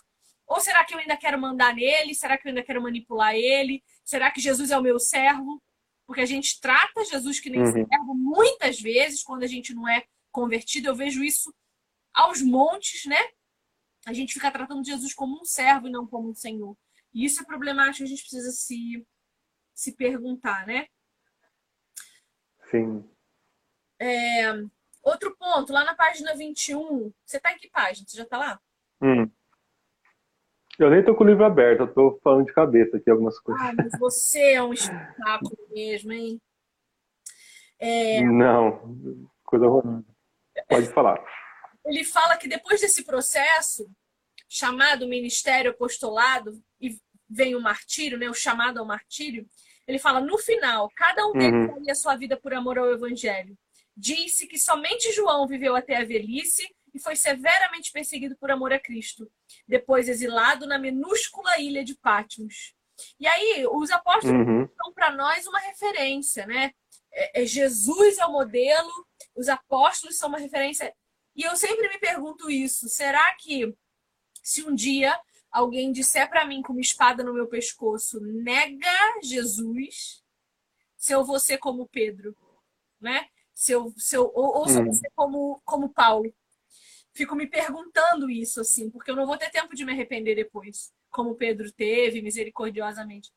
[0.45, 2.17] Ou será que eu ainda quero mandar nele?
[2.17, 3.85] Será que eu ainda quero manipular ele?
[4.05, 5.63] Será que Jesus é o meu servo?
[6.05, 7.73] Porque a gente trata Jesus que nem uhum.
[7.73, 10.89] servo muitas vezes quando a gente não é convertido.
[10.89, 11.55] Eu vejo isso
[12.13, 13.25] aos montes, né?
[14.05, 16.77] A gente fica tratando Jesus como um servo e não como um senhor.
[17.15, 19.07] E isso é problemático, a gente precisa se
[19.75, 20.87] se perguntar, né?
[22.71, 23.09] Sim.
[23.99, 24.53] É,
[25.03, 28.07] outro ponto, lá na página 21, você está em que página?
[28.07, 28.61] Você já está lá?
[29.01, 29.31] Hum.
[30.79, 33.63] Eu nem tô com o livro aberto, eu tô falando de cabeça aqui algumas coisas.
[33.63, 36.41] Ah, mas você é um espetáculo mesmo, hein?
[37.79, 38.23] É...
[38.23, 40.05] Não, coisa horrorosa.
[40.69, 41.23] Pode falar.
[41.85, 43.91] Ele fala que depois desse processo,
[44.49, 46.63] chamado ministério apostolado,
[47.33, 49.49] vem o martírio, né, o chamado ao martírio,
[49.87, 51.67] ele fala: no final, cada um deles uhum.
[51.67, 53.57] daria sua vida por amor ao evangelho.
[53.97, 58.79] Disse que somente João viveu até a velhice e foi severamente perseguido por amor a
[58.79, 59.31] Cristo,
[59.67, 62.75] depois exilado na minúscula ilha de Patmos.
[63.19, 64.69] E aí, os apóstolos uhum.
[64.77, 66.73] são para nós uma referência, né?
[67.13, 68.91] É, é, Jesus é o modelo,
[69.35, 70.95] os apóstolos são uma referência.
[71.35, 73.75] E eu sempre me pergunto isso: será que
[74.43, 75.19] se um dia
[75.53, 80.25] alguém disser para mim com uma espada no meu pescoço, nega Jesus,
[80.97, 82.35] se eu vou ser como Pedro,
[82.99, 83.29] né?
[83.53, 86.35] Se eu, se eu, ou, ou se eu vou ser como, como Paulo.
[87.15, 90.91] Fico me perguntando isso, assim, porque eu não vou ter tempo de me arrepender depois,
[91.11, 93.31] como Pedro teve, misericordiosamente.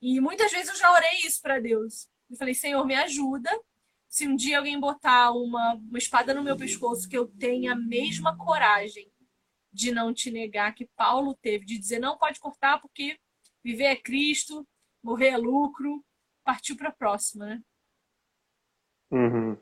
[0.00, 2.08] E muitas vezes eu já orei isso para Deus.
[2.30, 3.50] Eu falei, Senhor, me ajuda.
[4.08, 7.76] Se um dia alguém botar uma, uma espada no meu pescoço, que eu tenha a
[7.76, 9.11] mesma coragem
[9.72, 13.18] de não te negar que Paulo teve, de dizer não pode cortar porque
[13.64, 14.66] viver é Cristo,
[15.02, 16.04] morrer é lucro,
[16.44, 17.62] partiu para a próxima, né?
[19.10, 19.56] Uhum.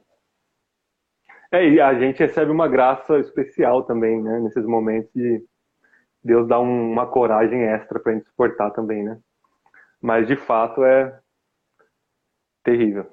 [1.52, 4.38] É, e a gente recebe uma graça especial também, né?
[4.40, 5.44] Nesses momentos de,
[6.22, 9.18] Deus dá um, uma coragem extra para a gente suportar também, né?
[10.00, 11.18] Mas de fato é
[12.62, 13.10] terrível.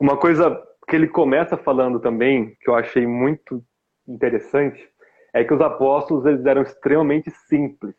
[0.00, 3.64] Uma coisa que ele começa falando também, que eu achei muito
[4.06, 4.88] interessante,
[5.32, 7.94] é que os apóstolos eles eram extremamente simples.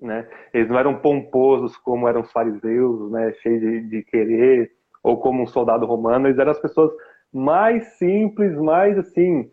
[0.00, 0.28] Né?
[0.52, 3.32] Eles não eram pomposos como eram os fariseus, né?
[3.34, 6.26] cheios de, de querer, ou como um soldado romano.
[6.26, 6.90] Eles eram as pessoas
[7.32, 9.48] mais simples, mais assim,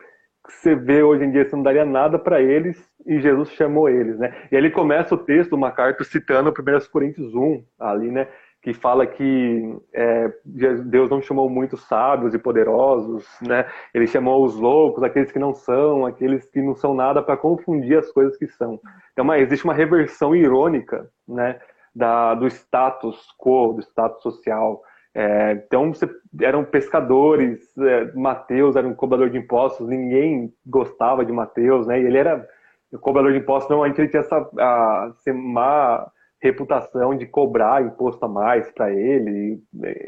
[0.45, 3.87] que você vê hoje em dia, você não daria nada para eles, e Jesus chamou
[3.87, 4.33] eles, né?
[4.51, 6.53] E ele começa o texto, uma carta citando 1
[6.91, 8.27] Coríntios 1, ali, né?
[8.61, 13.65] Que fala que é, Deus não chamou muitos sábios e poderosos, né?
[13.93, 17.97] Ele chamou os loucos, aqueles que não são, aqueles que não são nada para confundir
[17.97, 18.79] as coisas que são.
[19.13, 21.59] Então, uma, existe uma reversão irônica, né?
[21.95, 24.81] Da, do status quo, do status social.
[25.15, 26.09] É, então, você,
[26.41, 31.99] eram pescadores, é, Mateus era um cobrador de impostos, ninguém gostava de Mateus, né?
[31.99, 32.47] E ele era
[32.91, 38.27] o cobrador de impostos, normalmente ele tinha essa a, má reputação de cobrar imposto a
[38.27, 39.61] mais para ele.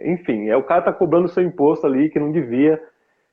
[0.06, 2.82] Enfim, é o cara tá cobrando seu imposto ali que não devia.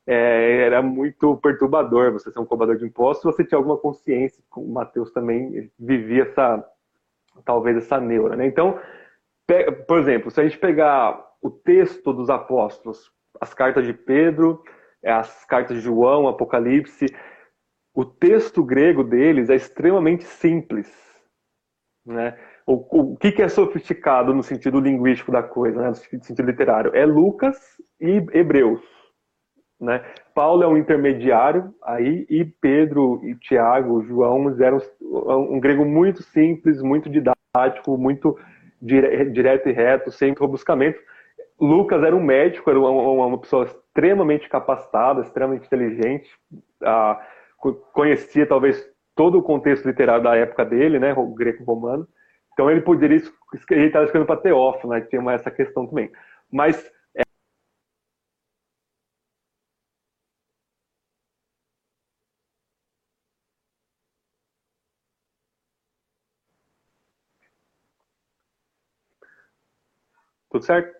[0.05, 3.23] É, era muito perturbador você ser um cobrador de impostos.
[3.33, 6.65] Você tinha alguma consciência, o Mateus também vivia essa,
[7.45, 8.45] talvez essa neura, né?
[8.45, 8.79] Então,
[9.87, 14.61] por exemplo, se a gente pegar o texto dos apóstolos, as cartas de Pedro,
[15.03, 17.05] as cartas de João, Apocalipse,
[17.93, 20.91] o texto grego deles é extremamente simples.
[22.05, 22.37] Né?
[22.69, 25.87] O, o que, que, é sofisticado no sentido linguístico da coisa, né?
[25.87, 26.95] no sentido literário?
[26.95, 27.57] É Lucas
[27.99, 28.79] e Hebreus.
[29.81, 30.05] Né?
[30.35, 36.21] Paulo é um intermediário aí e Pedro e Tiago, João eram um, um grego muito
[36.21, 38.37] simples, muito didático, muito
[38.79, 40.99] dire, direto e reto, sem rebuscamento.
[41.59, 46.29] Lucas era um médico, era uma, uma pessoa extremamente capacitada, extremamente inteligente,
[46.83, 47.19] ah,
[47.93, 52.07] conhecia talvez todo o contexto literário da época dele, né, o greco-romano.
[52.59, 53.15] Então ele poderia
[53.71, 56.11] ele estava escrevendo para Teófilo, né, tinha essa questão também.
[56.51, 57.23] Mas é...
[70.51, 70.99] tudo certo?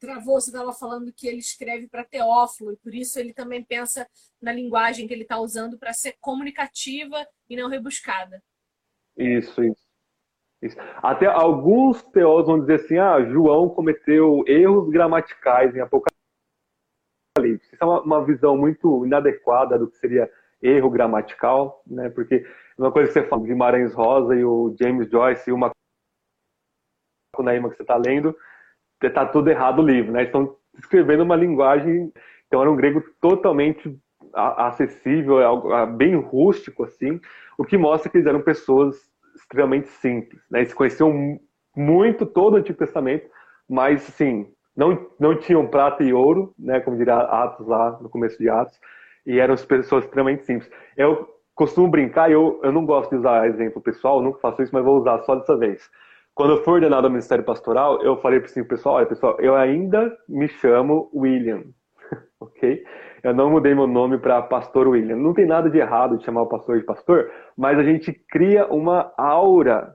[0.00, 4.08] travou, você estava falando que ele escreve para Teófilo, e por isso ele também pensa
[4.40, 8.42] na linguagem que ele está usando para ser comunicativa e não rebuscada.
[9.16, 9.91] Isso, isso,
[10.62, 10.76] isso.
[11.02, 16.12] Até alguns teólogos vão dizer assim, ah, João cometeu erros gramaticais em Apocalipse.
[17.72, 20.30] Isso é uma, uma visão muito inadequada do que seria
[20.62, 22.08] erro gramatical, né?
[22.10, 22.46] Porque
[22.78, 25.70] uma coisa que você fala, Guimarães Rosa e o James Joyce e uma
[27.38, 28.36] Naima que você está lendo,
[29.02, 30.24] está tudo errado o livro, né?
[30.24, 32.12] Estão escrevendo uma linguagem,
[32.46, 33.98] então era um grego totalmente
[34.34, 37.20] acessível, é bem rústico assim,
[37.58, 40.60] o que mostra que eles eram pessoas extremamente simples, né?
[40.60, 41.38] Eles conheciam
[41.76, 43.28] muito todo o Antigo Testamento,
[43.68, 48.38] mas assim, não, não tinham prata e ouro, né, como diria Atos lá no começo
[48.38, 48.78] de Atos,
[49.26, 50.70] e eram pessoas extremamente simples.
[50.96, 54.84] Eu costumo brincar, eu, eu não gosto de usar exemplo pessoal, nunca faço isso, mas
[54.84, 55.90] vou usar só dessa vez.
[56.34, 59.54] Quando eu fui ordenado ao Ministério Pastoral, eu falei para o pessoal, olha pessoal, eu
[59.54, 61.64] ainda me chamo William,
[62.42, 62.84] ok?
[63.22, 65.16] Eu não mudei meu nome para Pastor William.
[65.16, 68.66] Não tem nada de errado de chamar o pastor de pastor, mas a gente cria
[68.66, 69.94] uma aura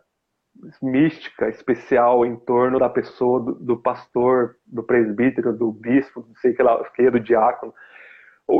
[0.81, 6.53] mística, especial em torno da pessoa do, do pastor, do presbítero, do bispo, não sei
[6.53, 7.73] que lá, que do diácono.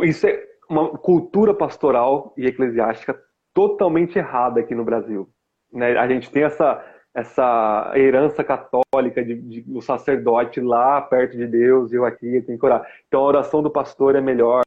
[0.04, 3.20] Isso é uma cultura pastoral e eclesiástica
[3.54, 5.28] totalmente errada aqui no Brasil.
[5.72, 5.98] Né?
[5.98, 6.84] A gente tem essa
[7.18, 12.46] essa herança católica de, de, o sacerdote lá perto de Deus e eu aqui eu
[12.46, 12.88] tenho que orar.
[13.08, 14.62] Então a oração do pastor é melhor.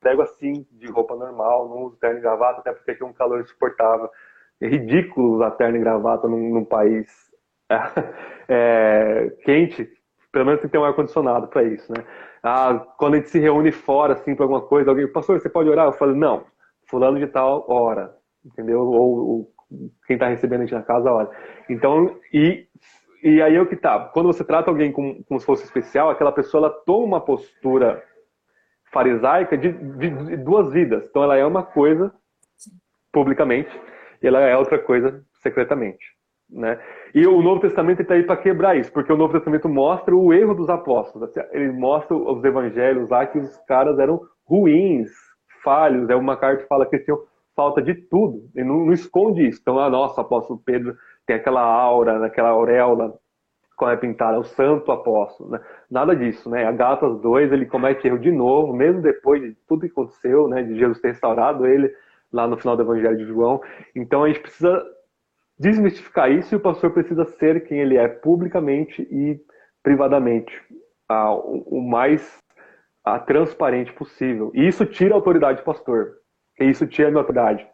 [0.00, 3.12] Pego assim, de roupa normal, não uso terno e gravata, até porque aqui é um
[3.12, 4.10] calor insuportável.
[4.60, 7.27] É ridículo usar terno e gravata num, num país
[8.48, 9.88] é, quente,
[10.32, 12.04] pelo menos tem que ter um ar-condicionado para isso, né?
[12.42, 15.68] Ah, quando a gente se reúne fora, assim, para alguma coisa, alguém, pastor, você pode
[15.68, 15.86] orar?
[15.86, 16.44] Eu falo, não,
[16.88, 18.80] fulano de tal, hora, entendeu?
[18.80, 19.52] Ou, ou
[20.06, 21.30] quem está recebendo a gente na casa, hora.
[21.68, 22.66] Então, e,
[23.22, 26.10] e aí é o que tá, quando você trata alguém como, como se fosse especial,
[26.10, 28.02] aquela pessoa, ela toma uma postura
[28.92, 31.06] farisaica de, de, de duas vidas.
[31.08, 32.12] Então, ela é uma coisa
[33.12, 33.70] publicamente
[34.22, 36.17] e ela é outra coisa secretamente.
[36.50, 36.80] Né?
[37.14, 40.32] E o Novo Testamento está aí para quebrar isso, porque o Novo Testamento mostra o
[40.32, 41.28] erro dos apóstolos.
[41.28, 45.10] Assim, ele mostra os evangelhos lá que os caras eram ruins,
[45.62, 46.08] falhos.
[46.08, 47.20] É uma carta que fala que eles tinham
[47.54, 48.48] falta de tudo.
[48.54, 49.58] Ele não, não esconde isso.
[49.60, 53.14] Então, ah, nossa, apóstolo Pedro tem aquela aura, aquela auréola
[53.76, 55.60] como é pintada, o santo apóstolo, né?
[55.88, 56.66] Nada disso, né?
[56.66, 60.64] A Gatas 2, ele comete erro de novo, mesmo depois de tudo que aconteceu, né?
[60.64, 61.88] De Jesus ter restaurado ele
[62.32, 63.60] lá no final do Evangelho de João.
[63.94, 64.84] Então a gente precisa
[65.58, 69.40] desmistificar isso e o pastor precisa ser quem ele é publicamente e
[69.82, 70.52] privadamente,
[71.08, 72.38] ah, o mais
[73.04, 74.50] ah, transparente possível.
[74.54, 76.18] E isso tira a autoridade do pastor.
[76.60, 77.66] E isso tira a minha autoridade.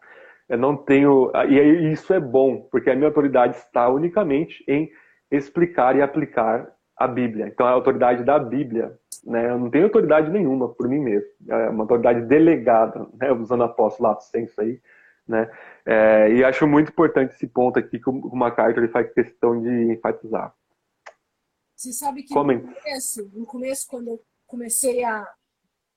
[0.49, 1.33] Eu não tenho.
[1.49, 4.91] E isso é bom, porque a minha autoridade está unicamente em
[5.31, 7.49] explicar e aplicar a Bíblia.
[7.49, 8.93] Então, é a autoridade da Bíblia.
[9.25, 9.51] Né?
[9.51, 11.29] Eu não tenho autoridade nenhuma por mim mesmo.
[11.49, 13.33] É uma autoridade delegada, né?
[13.33, 14.79] usando apóstolo lato senso aí.
[15.27, 15.51] Né?
[15.87, 20.55] É, e acho muito importante esse ponto aqui que o MacArthur faz questão de enfatizar.
[21.75, 25.21] Você sabe que no começo, no começo, quando eu comecei a,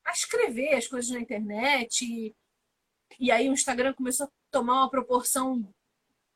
[0.05, 2.35] a escrever as coisas na internet, e,
[3.19, 5.69] e aí o Instagram começou a tomar uma proporção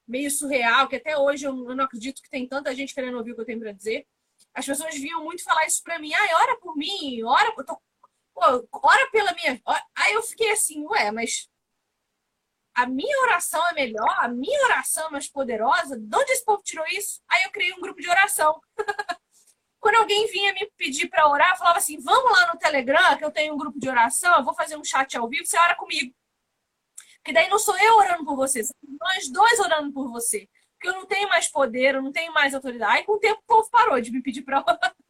[0.07, 3.35] meio surreal, que até hoje eu, não acredito que tem tanta gente querendo ouvir o
[3.35, 4.05] que eu tenho para dizer.
[4.53, 7.81] As pessoas vinham muito falar isso para mim, ai, ora por mim, ora, eu tô,
[8.33, 9.61] pô, ora pela minha.
[9.95, 11.49] Aí eu fiquei assim, ué, mas
[12.73, 15.97] a minha oração é melhor, a minha oração é mais poderosa.
[15.97, 17.21] De onde esse povo tirou isso?
[17.29, 18.61] Aí eu criei um grupo de oração.
[19.79, 23.25] Quando alguém vinha me pedir para orar, eu falava assim: vamos lá no Telegram, que
[23.25, 25.75] eu tenho um grupo de oração, eu vou fazer um chat ao vivo, você ora
[25.75, 26.13] comigo.
[27.17, 28.61] Porque daí não sou eu orando por você,
[28.99, 30.47] nós dois orando por você.
[30.73, 32.97] Porque eu não tenho mais poder, eu não tenho mais autoridade.
[32.97, 34.95] Aí com o tempo o povo parou de me pedir para orar.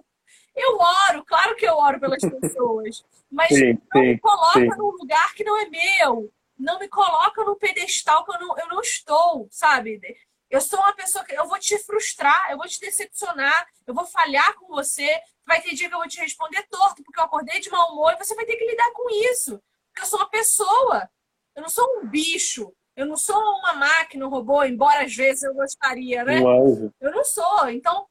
[0.53, 4.67] Eu oro, claro que eu oro pelas pessoas, mas sim, não sim, me coloca sim.
[4.67, 6.29] num lugar que não é meu.
[6.61, 9.99] Não me coloca num pedestal que eu não, eu não estou, sabe?
[10.47, 14.05] Eu sou uma pessoa que eu vou te frustrar, eu vou te decepcionar, eu vou
[14.05, 15.19] falhar com você.
[15.43, 18.13] Vai ter dia que eu vou te responder torto porque eu acordei de mau humor
[18.13, 19.59] e você vai ter que lidar com isso.
[19.87, 21.09] Porque eu sou uma pessoa.
[21.55, 22.71] Eu não sou um bicho.
[22.95, 26.41] Eu não sou uma máquina, um robô, embora às vezes eu gostaria, né?
[26.41, 26.93] Uau.
[26.99, 27.69] Eu não sou.
[27.69, 28.07] Então,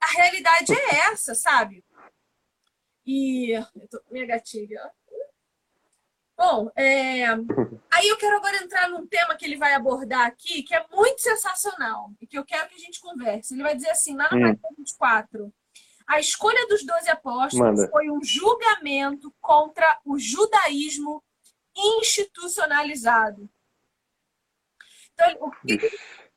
[0.00, 1.84] a realidade é essa, sabe?
[3.04, 3.50] E.
[3.50, 4.00] Eu tô...
[4.08, 4.92] Minha gatilha.
[6.38, 7.24] Bom, é...
[7.90, 11.20] aí eu quero agora entrar num tema que ele vai abordar aqui, que é muito
[11.20, 13.52] sensacional, e que eu quero que a gente converse.
[13.52, 14.56] Ele vai dizer assim, lá no hum.
[14.78, 15.52] 24,
[16.06, 17.90] a escolha dos doze apóstolos Manda.
[17.90, 21.24] foi um julgamento contra o judaísmo
[21.76, 23.50] institucionalizado.
[25.12, 25.90] Então, o que,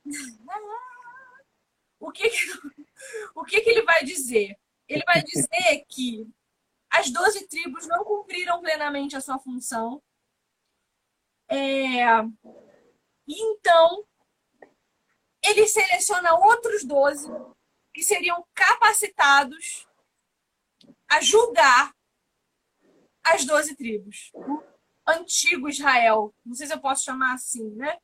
[1.99, 2.31] o que,
[3.35, 4.57] o que, que ele vai dizer?
[4.87, 6.27] Ele vai dizer que
[6.91, 10.03] as doze tribos não cumpriram plenamente a sua função.
[11.49, 12.03] É,
[13.27, 14.05] então,
[15.43, 17.29] ele seleciona outros doze
[17.93, 19.87] que seriam capacitados
[21.09, 21.93] a julgar
[23.23, 24.31] as doze tribos
[25.07, 26.33] antigo Israel.
[26.45, 27.97] Não sei se eu posso chamar assim, né?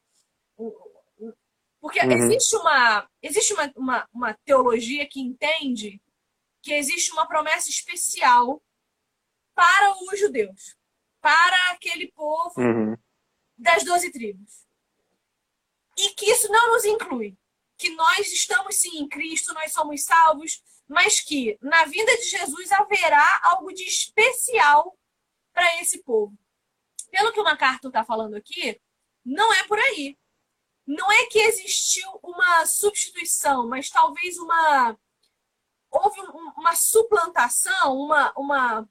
[1.80, 2.12] Porque uhum.
[2.12, 6.02] existe, uma, existe uma, uma, uma teologia que entende
[6.62, 8.62] que existe uma promessa especial
[9.58, 10.78] para os judeus,
[11.20, 12.96] para aquele povo uhum.
[13.58, 14.68] das doze tribos.
[15.98, 17.36] E que isso não nos inclui.
[17.76, 22.72] Que nós estamos sim em Cristo, nós somos salvos, mas que na vinda de Jesus
[22.72, 24.96] haverá algo de especial
[25.52, 26.38] para esse povo
[27.10, 28.80] pelo que o MacArthur está falando aqui,
[29.26, 30.18] não é por aí.
[30.86, 34.98] Não é que existiu uma substituição, mas talvez uma.
[35.90, 36.20] Houve
[36.58, 38.90] uma suplantação, uma, uma,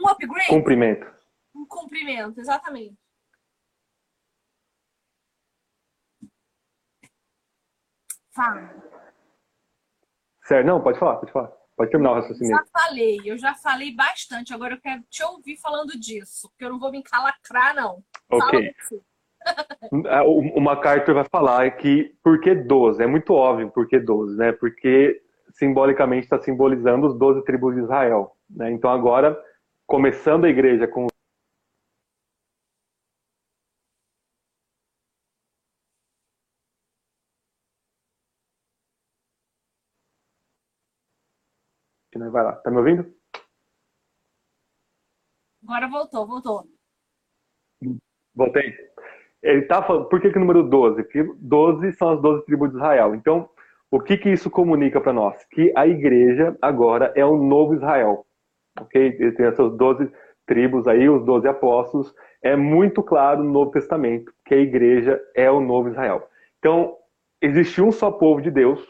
[0.00, 0.48] um upgrade.
[0.48, 1.06] Cumprimento.
[1.54, 2.96] Um cumprimento, exatamente.
[8.32, 8.74] Fala.
[10.42, 11.52] Certo, não, pode falar, pode falar.
[11.76, 12.56] Pode terminar o raciocínio.
[12.56, 14.54] Já falei, eu já falei bastante.
[14.54, 18.02] Agora eu quero te ouvir falando disso, porque eu não vou me encalacrar, não.
[18.30, 18.74] Ok.
[20.08, 23.02] Ah, o MacArthur vai falar que por que 12?
[23.02, 24.52] É muito óbvio por que 12, né?
[24.52, 25.20] Porque
[25.52, 28.34] simbolicamente está simbolizando os 12 tribos de Israel.
[28.48, 28.72] Né?
[28.72, 29.38] Então agora,
[29.86, 31.06] começando a igreja com
[42.16, 42.52] Vai lá.
[42.56, 43.12] Tá me ouvindo?
[45.62, 46.68] Agora voltou, voltou.
[48.34, 48.74] Voltei.
[49.42, 51.02] Ele tá falando, por que, que o número 12?
[51.02, 53.14] Porque 12 são as 12 tribos de Israel.
[53.14, 53.50] Então,
[53.90, 55.44] o que, que isso comunica para nós?
[55.46, 58.26] Que a igreja agora é o novo Israel.
[58.80, 59.16] Ok?
[59.18, 60.10] Ele tem essas 12
[60.46, 62.14] tribos aí, os 12 apóstolos.
[62.42, 66.28] É muito claro no Novo Testamento que a igreja é o novo Israel.
[66.58, 66.96] Então,
[67.40, 68.86] existe um só povo de Deus,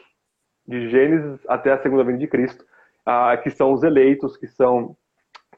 [0.67, 2.65] de Gênesis até a segunda vinda de Cristo
[3.05, 4.97] ah, que são os eleitos, que são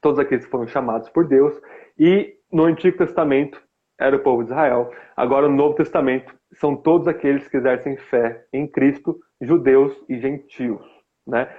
[0.02, 1.60] todos aqueles que foram chamados por Deus.
[1.98, 3.62] E no Antigo Testamento,
[4.00, 4.92] era o povo de Israel.
[5.16, 10.86] Agora, o Novo Testamento são todos aqueles que exercem fé em Cristo, judeus e gentios.
[11.26, 11.50] Né?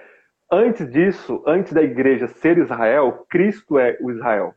[0.51, 4.55] Antes disso, antes da igreja ser Israel, Cristo é o Israel.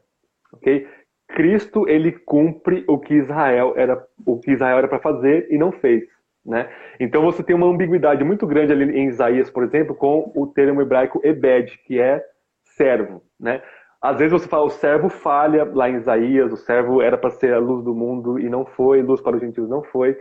[0.54, 0.88] ok?
[1.28, 5.72] Cristo ele cumpre o que Israel era o que Israel era para fazer e não
[5.72, 6.04] fez.
[6.46, 6.70] Né?
[7.00, 10.82] Então você tem uma ambiguidade muito grande ali em Isaías, por exemplo, com o termo
[10.82, 12.24] hebraico ebed, que é
[12.64, 13.24] servo.
[13.40, 13.62] Né?
[14.02, 17.54] Às vezes você fala, o servo falha lá em Isaías, o servo era para ser
[17.54, 20.18] a luz do mundo e não foi, luz para os gentios não foi,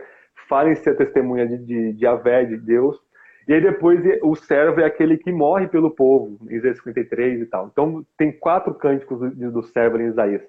[0.47, 2.97] falha em ser testemunha de, de, de Avé, de Deus.
[3.47, 7.45] E aí depois o servo é aquele que morre pelo povo, em Isaías 53 e
[7.45, 7.69] tal.
[7.71, 10.41] Então tem quatro cânticos do, do servo em Isaías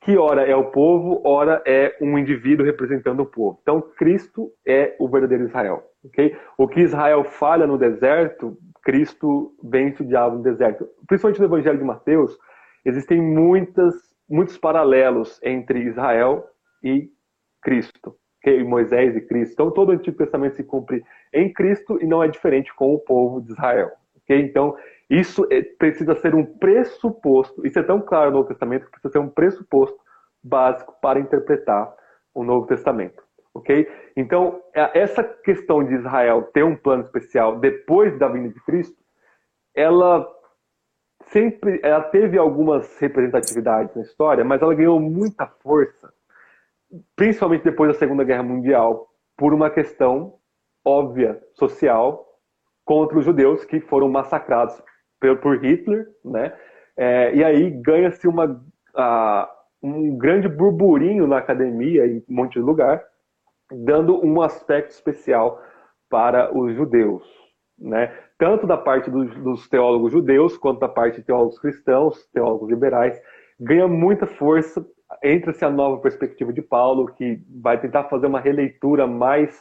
[0.00, 3.58] que ora é o povo, ora é um indivíduo representando o povo.
[3.62, 5.82] Então, Cristo é o verdadeiro Israel.
[6.04, 6.36] Okay?
[6.56, 10.88] O que Israel falha no deserto, Cristo vence o diabo no deserto.
[11.06, 12.36] Principalmente no Evangelho de Mateus,
[12.84, 13.94] existem muitas,
[14.28, 16.46] muitos paralelos entre Israel
[16.82, 17.10] e
[17.62, 18.16] Cristo.
[18.64, 19.52] Moisés e Cristo.
[19.52, 22.98] Então, todo o Antigo Testamento se cumpre em Cristo e não é diferente com o
[22.98, 23.90] povo de Israel.
[24.22, 24.40] Okay?
[24.40, 24.76] Então,
[25.08, 29.12] isso é, precisa ser um pressuposto, isso é tão claro no Novo Testamento que precisa
[29.12, 29.98] ser um pressuposto
[30.42, 31.92] básico para interpretar
[32.34, 33.22] o Novo Testamento.
[33.52, 33.88] Ok?
[34.16, 38.96] Então, é, essa questão de Israel ter um plano especial depois da vinda de Cristo,
[39.74, 40.26] ela
[41.30, 46.12] sempre ela teve algumas representatividades na história, mas ela ganhou muita força,
[47.16, 50.34] principalmente depois da Segunda Guerra Mundial, por uma questão
[50.84, 52.26] óbvia social
[52.84, 54.82] contra os judeus que foram massacrados
[55.42, 56.52] por Hitler, né?
[56.96, 58.60] É, e aí ganha-se uma
[59.82, 63.02] um grande burburinho na academia em um monte de lugar,
[63.70, 65.62] dando um aspecto especial
[66.08, 67.24] para os judeus,
[67.78, 68.12] né?
[68.36, 73.20] Tanto da parte dos, dos teólogos judeus quanto da parte de teólogos cristãos, teólogos liberais,
[73.58, 74.84] ganha muita força
[75.22, 79.60] entra-se a nova perspectiva de Paulo, que vai tentar fazer uma releitura mais,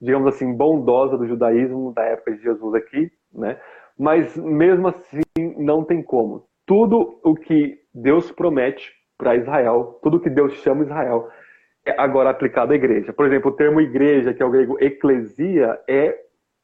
[0.00, 3.58] digamos assim, bondosa do judaísmo da época de Jesus aqui, né?
[3.98, 5.22] mas mesmo assim
[5.56, 6.46] não tem como.
[6.66, 11.28] Tudo o que Deus promete para Israel, tudo o que Deus chama Israel,
[11.84, 13.12] é agora aplicado à igreja.
[13.12, 16.18] Por exemplo, o termo igreja, que é o grego eclesia, é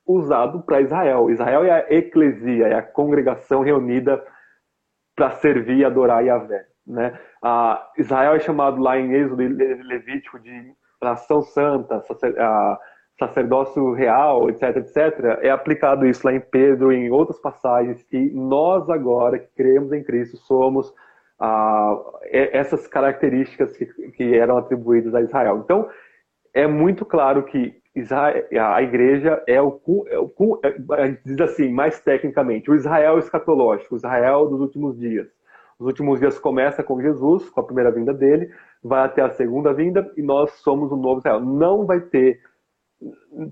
[0.07, 1.31] usado para Israel.
[1.31, 4.22] Israel é a eclesia, é a congregação reunida
[5.14, 6.66] para servir e adorar Yahvé.
[6.87, 7.18] Né?
[7.99, 10.73] Israel é chamado lá em Êxodo Levítico de
[11.03, 12.03] nação santa,
[13.19, 18.89] sacerdócio real, etc, etc, é aplicado isso lá em Pedro, em outras passagens, que nós
[18.91, 20.93] agora que cremos em Cristo somos
[22.31, 25.61] essas características que, que, eram atribuídas a Israel.
[25.65, 25.89] Então,
[26.55, 27.75] é muito claro que
[28.59, 33.99] a igreja é o, é o é, diz assim, mais tecnicamente, o Israel escatológico, o
[33.99, 35.29] Israel dos últimos dias.
[35.79, 38.51] Os últimos dias começa com Jesus, com a primeira vinda dele,
[38.83, 41.41] vai até a segunda vinda e nós somos o novo Israel.
[41.41, 42.41] Não vai ter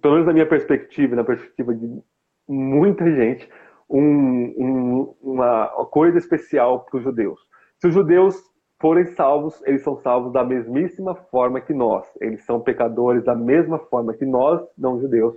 [0.01, 2.03] pelo menos na minha perspectiva, na perspectiva de
[2.49, 3.49] muita gente,
[3.89, 7.41] um, um, uma coisa especial para os judeus.
[7.79, 8.43] Se os judeus
[8.81, 12.07] forem salvos, eles são salvos da mesmíssima forma que nós.
[12.21, 15.35] Eles são pecadores da mesma forma que nós, não judeus.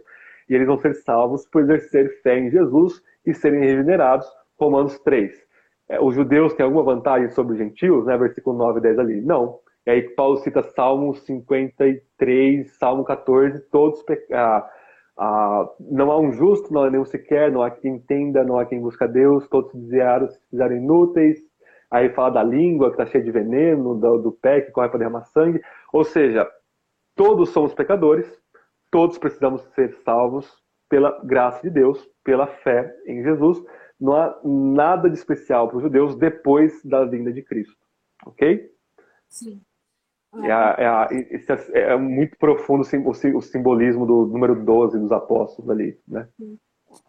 [0.50, 4.28] E eles vão ser salvos por exercer fé em Jesus e serem regenerados.
[4.60, 5.47] Romanos 3.
[5.90, 8.18] É, os judeus têm alguma vantagem sobre os gentios, né?
[8.18, 9.22] Versículo 9 e 10 ali.
[9.22, 9.60] Não.
[9.86, 14.70] E aí Paulo cita Salmo 53, Salmo 14, todos ah,
[15.18, 18.66] ah, não há um justo, não há nenhum sequer, não há quem entenda, não há
[18.66, 21.40] quem busca Deus, todos se desviaram, se fizeram inúteis.
[21.90, 25.00] Aí fala da língua que está cheia de veneno, do, do pé que corre para
[25.00, 25.62] derramar sangue.
[25.94, 26.46] Ou seja,
[27.16, 28.30] todos somos pecadores,
[28.92, 33.64] todos precisamos ser salvos pela graça de Deus, pela fé em Jesus.
[34.00, 37.76] Não há nada de especial para os judeus depois da vinda de Cristo.
[38.26, 38.72] Ok?
[39.28, 39.62] Sim.
[40.44, 46.28] É, é, é, é, muito profundo o, simbolismo do número 12 dos apóstolos ali, né?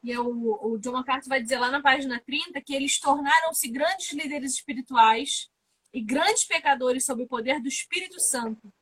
[0.03, 3.69] E é o, o John MacArthur vai dizer lá na página 30 que eles tornaram-se
[3.69, 5.51] grandes líderes espirituais
[5.93, 8.73] e grandes pecadores sob o poder do Espírito Santo.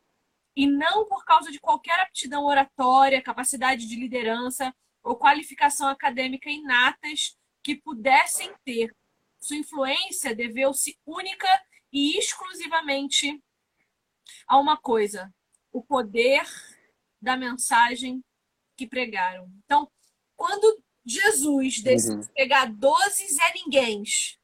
[0.54, 7.36] E não por causa de qualquer aptidão oratória, capacidade de liderança ou qualificação acadêmica inatas
[7.66, 8.94] que pudessem ter.
[9.40, 11.48] Sua influência deveu-se única
[11.92, 13.42] e exclusivamente
[14.46, 15.34] a uma coisa:
[15.72, 16.46] o poder
[17.20, 18.24] da mensagem
[18.76, 19.50] que pregaram.
[19.64, 19.90] Então,
[20.36, 22.34] quando Jesus decidiu uhum.
[22.34, 24.38] pegar 12 Zé Ninguéms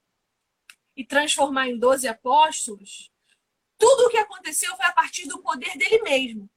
[0.96, 3.08] e transformar em 12 apóstolos,
[3.78, 6.50] tudo o que aconteceu foi a partir do poder dele mesmo.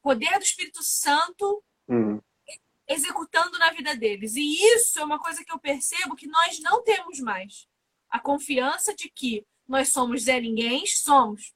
[0.00, 2.22] Poder do Espírito Santo uhum.
[2.90, 4.34] Executando na vida deles.
[4.36, 7.66] E isso é uma coisa que eu percebo que nós não temos mais.
[8.10, 11.54] A confiança de que nós somos Zé Ninguém, somos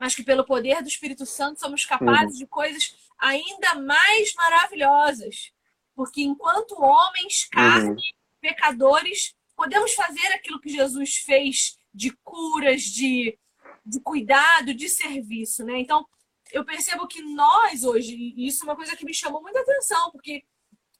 [0.00, 2.38] mas que pelo poder do Espírito Santo somos capazes uhum.
[2.38, 5.52] de coisas ainda mais maravilhosas.
[5.94, 7.98] Porque enquanto homens, carne, uhum.
[8.40, 13.38] pecadores, podemos fazer aquilo que Jesus fez de curas, de,
[13.84, 15.78] de cuidado, de serviço, né?
[15.78, 16.06] Então,
[16.52, 20.10] eu percebo que nós hoje, e isso é uma coisa que me chamou muita atenção,
[20.10, 20.44] porque,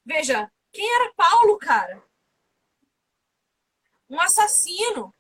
[0.05, 2.03] veja, quem era Paulo, cara?
[4.09, 5.15] Um assassino.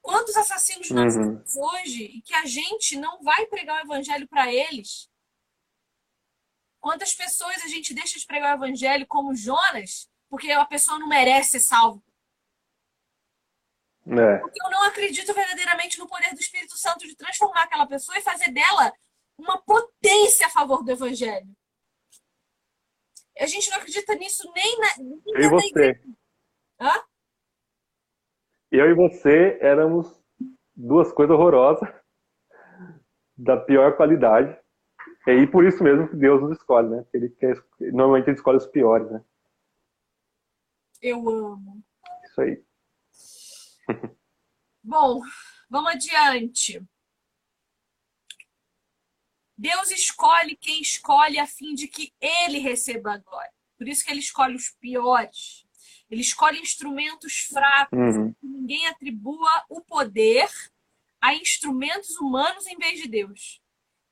[0.00, 1.36] Quantos assassinos nós uhum.
[1.36, 5.08] temos hoje e que a gente não vai pregar o evangelho para eles?
[6.78, 11.08] Quantas pessoas a gente deixa de pregar o evangelho como Jonas, porque a pessoa não
[11.08, 12.04] merece ser salvo?
[14.06, 14.38] É.
[14.38, 18.22] Porque eu não acredito verdadeiramente no poder do Espírito Santo de transformar aquela pessoa e
[18.22, 18.92] fazer dela
[19.38, 21.48] uma potência a favor do evangelho.
[23.38, 24.96] A gente não acredita nisso nem na.
[24.98, 26.00] Nem eu e você.
[26.80, 26.92] Hã?
[28.70, 30.20] Eu e você éramos
[30.74, 31.88] duas coisas horrorosas,
[33.36, 34.56] da pior qualidade.
[35.26, 37.06] E por isso mesmo que Deus nos escolhe, né?
[37.12, 39.24] Ele quer, normalmente ele escolhe os piores, né?
[41.00, 41.82] Eu amo.
[42.24, 42.64] Isso aí.
[44.82, 45.20] Bom,
[45.68, 46.82] vamos adiante.
[49.56, 53.52] Deus escolhe quem escolhe a fim de que ele receba a glória.
[53.78, 55.64] Por isso que ele escolhe os piores.
[56.10, 58.34] Ele escolhe instrumentos fracos, uhum.
[58.42, 60.48] ninguém atribua o poder
[61.20, 63.60] a instrumentos humanos em vez de Deus,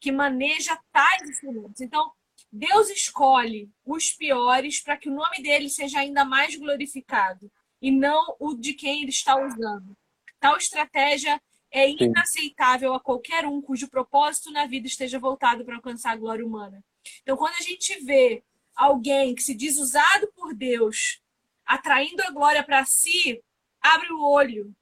[0.01, 1.80] que maneja tais instrumentos.
[1.80, 2.11] Então,
[2.51, 8.36] Deus escolhe os piores para que o nome dele seja ainda mais glorificado e não
[8.38, 9.97] o de quem ele está usando.
[10.40, 11.40] Tal estratégia
[11.73, 16.45] é inaceitável a qualquer um cujo propósito na vida esteja voltado para alcançar a glória
[16.45, 16.85] humana.
[17.23, 18.45] Então, quando a gente vê
[18.77, 21.20] alguém que se diz usado por Deus
[21.64, 23.43] atraindo a glória para si,
[23.81, 24.75] abre o olho.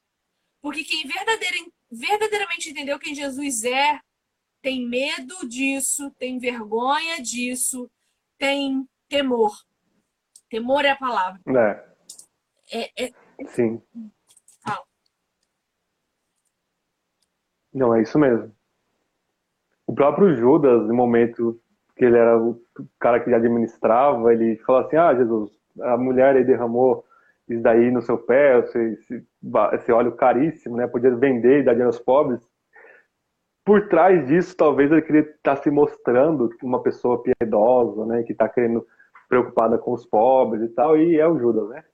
[0.60, 1.04] Porque quem
[1.90, 4.00] verdadeiramente entendeu quem Jesus é,
[4.60, 7.90] tem medo disso, tem vergonha disso,
[8.36, 9.56] tem temor.
[10.48, 11.40] Temor é a palavra.
[11.46, 11.90] É.
[12.72, 13.12] É, é...
[13.48, 13.80] Sim.
[17.72, 18.52] Não, é isso mesmo.
[19.86, 21.60] O próprio Judas, no momento
[21.96, 22.60] que ele era o
[22.98, 25.50] cara que administrava, ele falou assim: Ah, Jesus,
[25.80, 27.04] a mulher aí derramou
[27.48, 29.26] isso daí no seu pé, esse, esse,
[29.72, 30.86] esse óleo caríssimo, né?
[30.86, 32.40] Podia vender e dar dinheiro aos pobres.
[33.64, 38.22] Por trás disso, talvez ele queria estar se mostrando uma pessoa piedosa, né?
[38.22, 38.86] Que está querendo
[39.28, 41.84] preocupada com os pobres e tal, e é o Judas, né?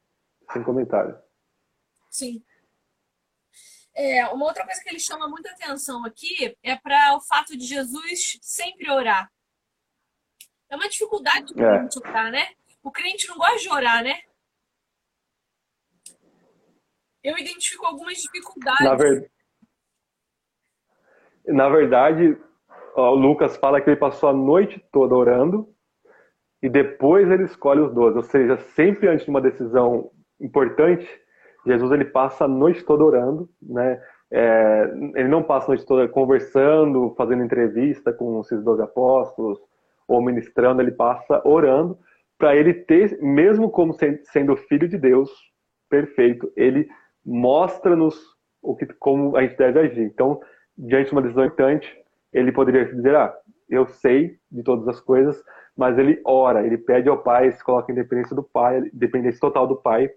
[0.52, 1.16] Sem comentário.
[2.10, 2.42] Sim.
[3.96, 7.64] É, uma outra coisa que ele chama muita atenção aqui é para o fato de
[7.64, 9.32] Jesus sempre orar.
[10.68, 11.78] É uma dificuldade do é.
[11.78, 12.48] crente orar, né?
[12.82, 14.20] O crente não gosta de orar, né?
[17.24, 18.84] Eu identifico algumas dificuldades.
[18.84, 19.32] Na, ver...
[21.46, 22.36] Na verdade,
[22.94, 25.74] o Lucas fala que ele passou a noite toda orando
[26.62, 28.18] e depois ele escolhe os doze.
[28.18, 31.08] Ou seja, sempre antes de uma decisão importante,
[31.66, 34.00] Jesus ele passa a noite toda orando, né?
[34.30, 39.58] É, ele não passa a noite toda conversando, fazendo entrevista com esses doze apóstolos
[40.08, 41.98] ou ministrando, ele passa orando
[42.38, 43.94] para ele ter, mesmo como
[44.24, 45.30] sendo filho de Deus
[45.88, 46.88] perfeito, ele
[47.24, 48.20] mostra-nos
[48.62, 50.02] o que, como a gente deve agir.
[50.02, 50.40] Então,
[50.76, 51.88] diante de uma decisão importante,
[52.32, 53.34] ele poderia dizer: Ah,
[53.68, 55.42] eu sei de todas as coisas,
[55.76, 59.66] mas ele ora, ele pede ao Pai, se coloca em dependência do Pai, dependência total
[59.66, 60.10] do Pai,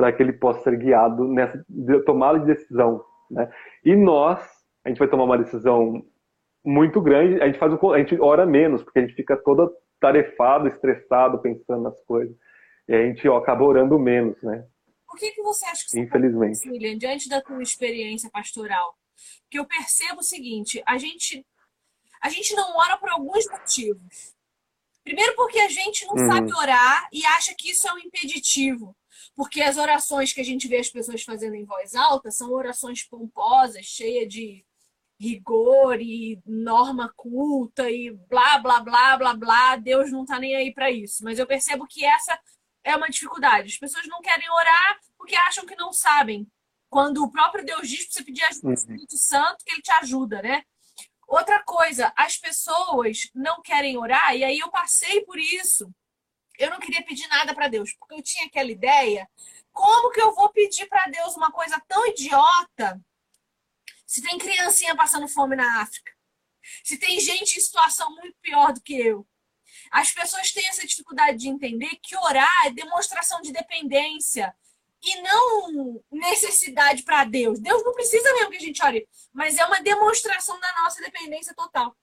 [0.00, 1.62] para que ele possa ser guiado nessa
[2.06, 3.04] tomada de decisão.
[3.30, 3.52] Né?
[3.84, 4.40] E nós,
[4.82, 6.02] a gente vai tomar uma decisão
[6.64, 9.70] muito grande, a gente faz o, a gente ora menos, porque a gente fica todo
[10.00, 12.34] tarefado, estressado, pensando nas coisas.
[12.88, 14.66] E a gente ó, acaba orando menos, né?
[15.06, 16.66] Por que, que você acha que você Infelizmente.
[16.66, 18.94] William, diante da tua experiência pastoral?
[19.50, 21.44] Que eu percebo o seguinte, a gente
[22.22, 24.34] a gente não ora por alguns motivos.
[25.04, 26.26] Primeiro porque a gente não uhum.
[26.26, 28.96] sabe orar e acha que isso é um impeditivo.
[29.40, 33.04] Porque as orações que a gente vê as pessoas fazendo em voz alta são orações
[33.04, 34.66] pomposas, cheias de
[35.18, 39.76] rigor e norma culta e blá, blá, blá, blá, blá.
[39.76, 41.24] Deus não tá nem aí para isso.
[41.24, 42.38] Mas eu percebo que essa
[42.84, 43.72] é uma dificuldade.
[43.72, 46.46] As pessoas não querem orar porque acham que não sabem.
[46.90, 48.74] Quando o próprio Deus diz para você pedir ajuda do uhum.
[48.74, 50.64] Espírito Santo, que ele te ajuda, né?
[51.26, 55.90] Outra coisa, as pessoas não querem orar, e aí eu passei por isso
[56.60, 59.28] eu não queria pedir nada para Deus, porque eu tinha aquela ideia.
[59.72, 63.00] Como que eu vou pedir para Deus uma coisa tão idiota
[64.06, 66.12] se tem criancinha passando fome na África?
[66.84, 69.26] Se tem gente em situação muito pior do que eu?
[69.90, 74.54] As pessoas têm essa dificuldade de entender que orar é demonstração de dependência.
[75.02, 77.58] e não necessidade para Deus.
[77.58, 81.54] Deus não precisa mesmo que a gente ore, mas é uma demonstração da nossa dependência
[81.54, 81.96] total.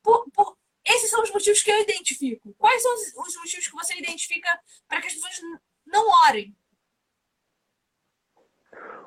[0.00, 0.56] Por, por,
[0.88, 2.54] esses são os motivos que eu identifico.
[2.58, 4.48] Quais são os, os motivos que você identifica
[4.88, 5.40] para que as pessoas
[5.86, 6.54] não orem?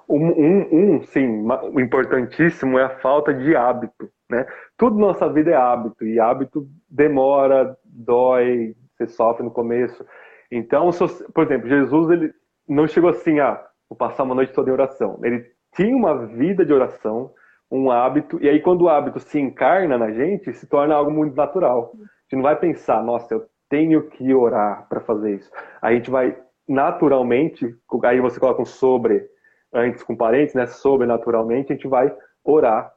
[0.10, 4.12] Um, um, um, sim, o importantíssimo é a falta de hábito.
[4.30, 4.46] Né?
[4.76, 10.06] Tudo nossa vida é hábito, e hábito demora, dói, você sofre no começo.
[10.52, 10.90] Então,
[11.34, 12.34] por exemplo, Jesus ele
[12.68, 15.20] não chegou assim, ah, vou passar uma noite toda em oração.
[15.24, 17.34] Ele tinha uma vida de oração,
[17.72, 21.36] um hábito, e aí quando o hábito se encarna na gente, se torna algo muito
[21.36, 21.92] natural.
[21.94, 25.52] A gente não vai pensar, nossa, eu tenho que orar para fazer isso.
[25.82, 26.36] A gente vai
[26.68, 29.28] naturalmente, aí você coloca um sobre
[29.74, 30.66] antes com parentes, né?
[30.66, 32.92] Sobrenaturalmente, a gente vai orar.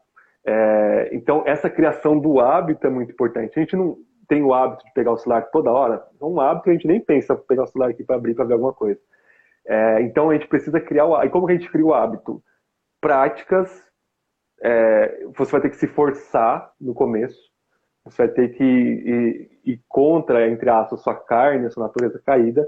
[0.44, 3.58] É, então, essa criação do hábito é muito importante.
[3.58, 3.96] A gente não
[4.28, 6.86] tem o hábito de pegar o celular toda hora, é um hábito que a gente
[6.86, 9.00] nem pensa pegar o celular aqui para abrir para ver alguma coisa.
[9.66, 11.28] É, então, a gente precisa criar o hábito.
[11.28, 12.42] E como que a gente cria o hábito?
[13.00, 13.91] Práticas,
[14.62, 17.40] é, você vai ter que se forçar no começo,
[18.04, 22.62] você vai ter que ir, ir contra, entre aspas, sua carne, a sua natureza caída,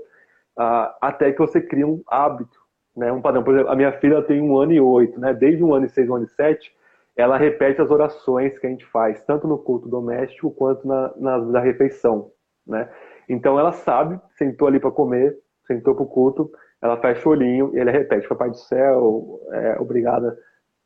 [0.58, 2.64] uh, até que você crie um hábito
[2.96, 3.42] né, um padrão.
[3.42, 5.34] Por exemplo, a minha filha tem um ano e oito, né?
[5.34, 6.72] Desde um ano e seis, um ano e sete,
[7.16, 11.38] ela repete as orações que a gente faz, tanto no culto doméstico quanto na, na,
[11.38, 12.30] na refeição,
[12.66, 12.88] né?
[13.28, 15.36] Então ela sabe, sentou ali para comer,
[15.66, 16.50] sentou para o culto,
[16.82, 20.36] ela fecha o olhinho e ela repete: Papai do céu, é, obrigada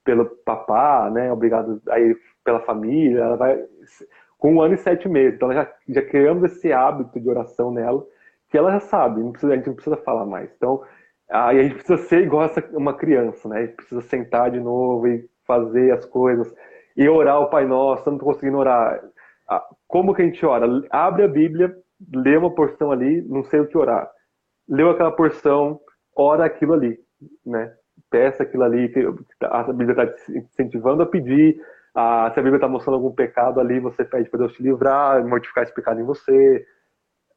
[0.05, 1.33] pelo papá, né?
[1.33, 3.21] Obrigado aí pela família.
[3.21, 3.65] Ela vai
[4.39, 5.35] com um ano e sete meses.
[5.35, 8.05] Então já, já criamos esse hábito de oração nela
[8.51, 9.23] que ela já sabe.
[9.31, 10.51] Precisa, a gente não precisa falar mais.
[10.57, 10.83] Então
[11.31, 13.59] Aí a gente precisa ser igual essa, uma criança, né?
[13.59, 16.53] A gente precisa sentar de novo e fazer as coisas.
[16.97, 19.01] E orar o Pai Nosso, não estou conseguindo orar.
[19.87, 20.67] Como que a gente ora?
[20.91, 21.77] Abre a Bíblia,
[22.15, 24.11] lê uma porção ali, não sei o que orar.
[24.67, 25.81] Leu aquela porção,
[26.17, 26.99] ora aquilo ali,
[27.45, 27.75] né?
[28.11, 29.01] Peça aquilo ali que
[29.43, 31.61] a Bíblia está te incentivando a pedir.
[31.95, 35.27] Ah, se a Bíblia está mostrando algum pecado ali, você pede para Deus te livrar,
[35.27, 36.65] mortificar esse pecado em você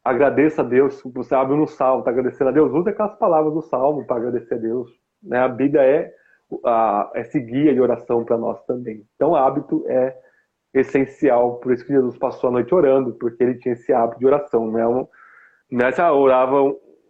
[0.04, 1.00] agradeça a Deus.
[1.04, 4.54] Você abre no salmo, está agradecendo a Deus, usa aquelas palavras do salmo para agradecer
[4.54, 4.90] a Deus.
[5.22, 5.38] Né?
[5.38, 6.12] A Bíblia é
[6.64, 9.04] a, esse guia de oração para nós também.
[9.14, 10.16] Então, hábito é
[10.74, 11.58] essencial.
[11.58, 14.66] Por isso que Jesus passou a noite orando, porque ele tinha esse hábito de oração.
[14.66, 15.08] Não é um,
[15.80, 16.56] é orava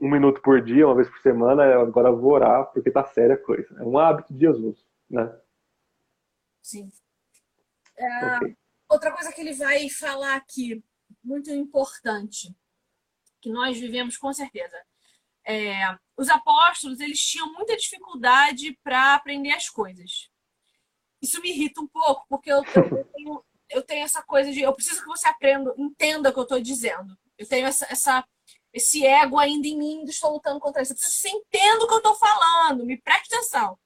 [0.03, 3.35] um, minuto por dia, uma vez por semana, agora eu vou orar porque tá séria
[3.35, 3.75] a coisa.
[3.79, 5.35] É um hábito de Jesus, né?
[6.63, 6.91] Sim.
[7.97, 8.57] É, okay.
[8.89, 10.85] Outra coisa que ele vai falar aqui,
[11.23, 12.55] muito importante
[13.41, 14.77] que nós vivemos com certeza.
[15.45, 20.31] É, os apóstolos eles tinham muita dificuldade para aprender as coisas.
[21.21, 22.65] Isso me irrita um pouco, porque eu, eu,
[23.13, 26.45] tenho, eu tenho essa coisa de eu preciso que você aprenda, entenda o que eu
[26.45, 27.17] estou dizendo.
[27.37, 28.25] Eu tenho essa, essa,
[28.73, 30.93] esse ego ainda em mim, estou lutando contra isso.
[30.93, 33.79] Eu preciso que você entenda o que eu estou falando, me preste atenção.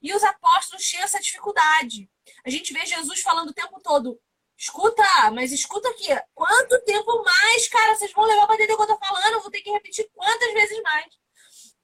[0.00, 2.10] E os apóstolos tinham essa dificuldade.
[2.44, 4.18] A gente vê Jesus falando o tempo todo:
[4.56, 5.02] Escuta,
[5.32, 6.08] mas escuta aqui.
[6.34, 9.32] Quanto tempo mais, cara, vocês vão levar pra entender o que eu tô falando?
[9.32, 11.12] Eu vou ter que repetir quantas vezes mais.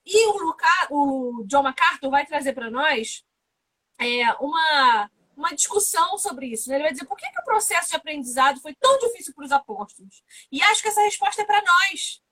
[0.07, 3.24] E o, Luca, o John MacArthur vai trazer para nós
[4.01, 6.68] é, uma, uma discussão sobre isso.
[6.68, 6.76] Né?
[6.76, 9.53] Ele vai dizer por que, que o processo de aprendizado foi tão difícil para os
[9.53, 10.22] apóstolos.
[10.51, 12.22] E acho que essa resposta é para nós.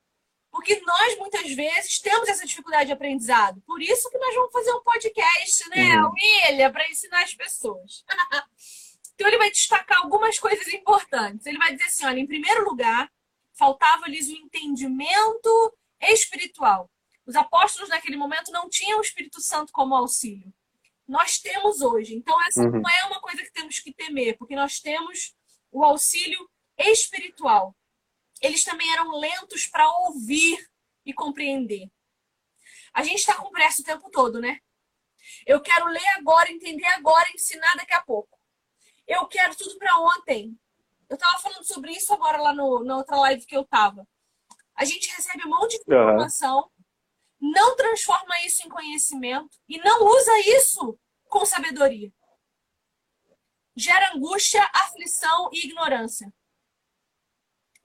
[0.56, 3.60] Porque nós, muitas vezes, temos essa dificuldade de aprendizado.
[3.66, 6.12] Por isso que nós vamos fazer um podcast, né, uhum.
[6.14, 8.04] William, para ensinar as pessoas.
[9.14, 11.46] Então ele vai destacar algumas coisas importantes.
[11.46, 13.10] Ele vai dizer assim: olha, em primeiro lugar,
[13.54, 16.90] faltava-lhes o entendimento espiritual.
[17.24, 20.52] Os apóstolos naquele momento não tinham o Espírito Santo como auxílio.
[21.08, 22.14] Nós temos hoje.
[22.14, 22.72] Então, essa uhum.
[22.72, 25.34] não é uma coisa que temos que temer, porque nós temos
[25.72, 26.46] o auxílio
[26.76, 27.74] espiritual.
[28.40, 30.68] Eles também eram lentos para ouvir
[31.04, 31.90] e compreender.
[32.92, 34.60] A gente está com pressa o tempo todo, né?
[35.46, 38.38] Eu quero ler agora, entender agora, ensinar daqui a pouco.
[39.06, 40.58] Eu quero tudo para ontem.
[41.08, 44.06] Eu tava falando sobre isso agora lá no, na outra live que eu tava.
[44.74, 46.70] A gente recebe um monte de informação,
[47.40, 47.50] uhum.
[47.50, 52.12] não transforma isso em conhecimento e não usa isso com sabedoria.
[53.74, 56.32] Gera angústia, aflição e ignorância.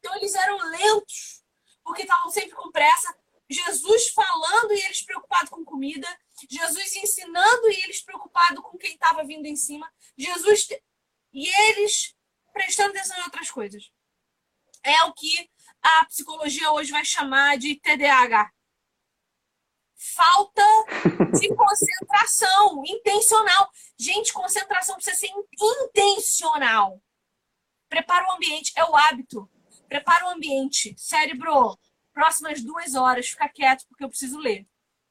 [0.01, 1.43] Então eles eram lentos,
[1.83, 3.15] porque estavam sempre com pressa.
[3.47, 6.07] Jesus falando e eles preocupados com comida.
[6.49, 9.91] Jesus ensinando e eles preocupados com quem estava vindo em cima.
[10.17, 10.67] Jesus
[11.31, 12.15] e eles
[12.51, 13.91] prestando atenção em outras coisas.
[14.83, 15.49] É o que
[15.81, 18.51] a psicologia hoje vai chamar de TDAH.
[19.95, 20.63] Falta
[21.39, 23.69] de concentração intencional.
[23.99, 26.99] Gente, concentração precisa ser intencional.
[27.87, 29.47] Prepara o ambiente, é o hábito.
[29.91, 30.95] Prepara o ambiente.
[30.97, 31.77] Cérebro,
[32.13, 34.65] próximas duas horas, fica quieto porque eu preciso ler.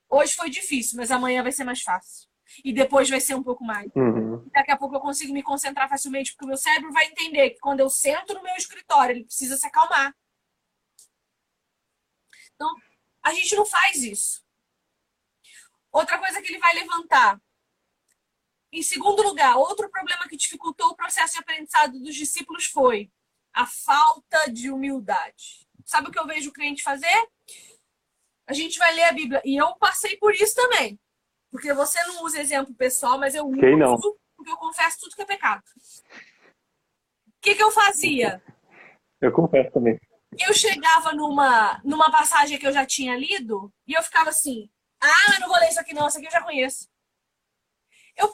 [0.08, 2.26] Hoje foi difícil, mas amanhã vai ser mais fácil.
[2.64, 3.90] E depois vai ser um pouco mais.
[3.94, 4.48] Uhum.
[4.50, 7.60] Daqui a pouco eu consigo me concentrar facilmente, porque o meu cérebro vai entender que
[7.60, 10.16] quando eu sento no meu escritório, ele precisa se acalmar.
[12.54, 12.74] Então,
[13.22, 14.42] a gente não faz isso.
[15.92, 17.38] Outra coisa que ele vai levantar.
[18.72, 23.12] Em segundo lugar, outro problema que dificultou o processo de aprendizado dos discípulos foi
[23.54, 25.66] a falta de humildade.
[25.84, 27.28] Sabe o que eu vejo o cliente fazer?
[28.46, 29.42] A gente vai ler a Bíblia.
[29.44, 30.98] E eu passei por isso também.
[31.50, 33.94] Porque você não usa exemplo pessoal, mas eu Quem não?
[33.94, 35.62] uso porque eu confesso tudo que é pecado.
[37.26, 38.42] O que, que eu fazia?
[39.20, 39.98] Eu confesso também.
[40.38, 44.70] Eu chegava numa, numa passagem que eu já tinha lido e eu ficava assim:
[45.00, 46.88] ah, não vou ler isso aqui não, isso aqui eu já conheço.
[48.16, 48.28] Eu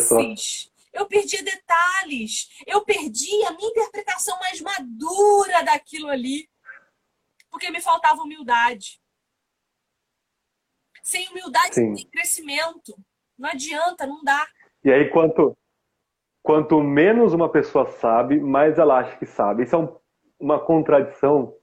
[0.00, 0.14] só.
[0.16, 6.48] nuances, eu perdia detalhes, eu perdia a minha interpretação mais madura daquilo ali,
[7.50, 9.00] porque me faltava humildade.
[11.02, 11.88] Sem humildade Sim.
[11.88, 12.94] não tem crescimento.
[13.38, 14.46] Não adianta, não dá.
[14.84, 15.56] E aí, quanto,
[16.42, 19.62] quanto menos uma pessoa sabe, mais ela acha que sabe.
[19.64, 19.98] Isso é um-
[20.38, 21.54] uma contradição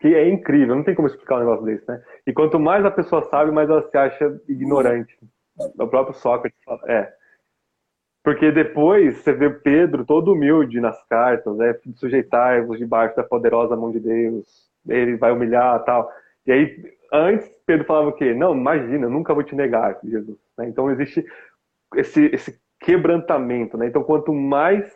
[0.00, 0.76] que é incrível.
[0.76, 2.02] Não tem como explicar um negócio desse, né?
[2.26, 5.18] E quanto mais a pessoa sabe, mais ela se acha ignorante.
[5.56, 6.80] O próprio Sócrates fala.
[6.88, 7.17] É.
[8.28, 11.74] Porque depois você vê Pedro todo humilde nas cartas, né?
[11.94, 14.68] Sujeitar-vos debaixo da poderosa mão de Deus.
[14.86, 16.12] Ele vai humilhar tal.
[16.46, 18.34] E aí, antes, Pedro falava o quê?
[18.34, 20.36] Não, imagina, nunca vou te negar, Jesus.
[20.58, 20.68] né?
[20.68, 21.24] Então existe
[21.96, 23.86] esse, esse quebrantamento, né?
[23.86, 24.92] Então, quanto mais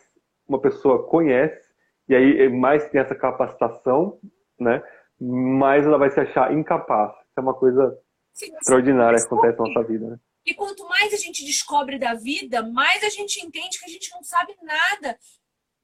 [0.47, 1.67] uma pessoa conhece,
[2.07, 4.19] e aí mais tem essa capacitação,
[4.59, 4.83] né?
[5.19, 7.11] Mais ela vai se achar incapaz.
[7.13, 7.97] Isso é uma coisa
[8.31, 10.19] Sim, extraordinária que acontece na nossa vida, né?
[10.45, 14.11] E quanto mais a gente descobre da vida, mais a gente entende que a gente
[14.11, 15.17] não sabe nada.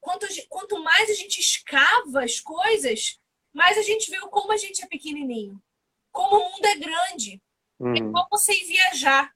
[0.00, 3.18] Quanto, quanto mais a gente escava as coisas,
[3.52, 5.60] mais a gente vê como a gente é pequenininho.
[6.12, 7.40] Como o mundo é grande.
[7.80, 7.96] É Uhum.
[7.96, 9.32] igual você ir viajar.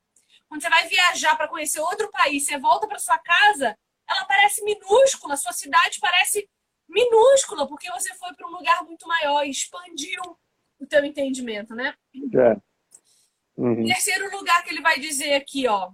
[0.49, 4.63] Quando você vai viajar para conhecer outro país, você volta para sua casa, ela parece
[4.63, 6.47] minúscula, sua cidade parece
[6.87, 10.21] minúscula, porque você foi para um lugar muito maior e expandiu
[10.79, 11.95] o teu entendimento, né?
[12.15, 12.57] É.
[13.57, 13.87] Uhum.
[13.87, 15.91] Terceiro lugar que ele vai dizer aqui, ó.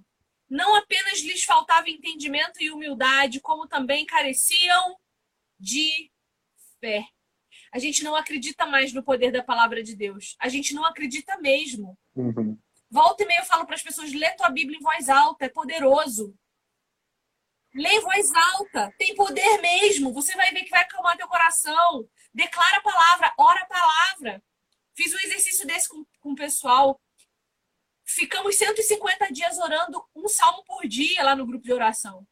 [0.49, 4.97] Não apenas lhes faltava entendimento e humildade, como também careciam
[5.59, 6.11] de
[6.81, 7.05] fé.
[7.73, 10.35] A gente não acredita mais no poder da palavra de Deus.
[10.41, 11.97] A gente não acredita mesmo.
[12.17, 12.59] Uhum.
[12.91, 15.49] Volta e meia eu falo para as pessoas: lê tua Bíblia em voz alta, é
[15.49, 16.35] poderoso.
[17.73, 20.13] Lê em voz alta, tem poder mesmo.
[20.13, 22.09] Você vai ver que vai acalmar teu coração.
[22.35, 24.43] Declara a palavra, ora a palavra.
[24.97, 27.01] Fiz um exercício desse com, com o pessoal.
[28.15, 32.27] Ficamos 150 dias orando um salmo por dia lá no grupo de oração.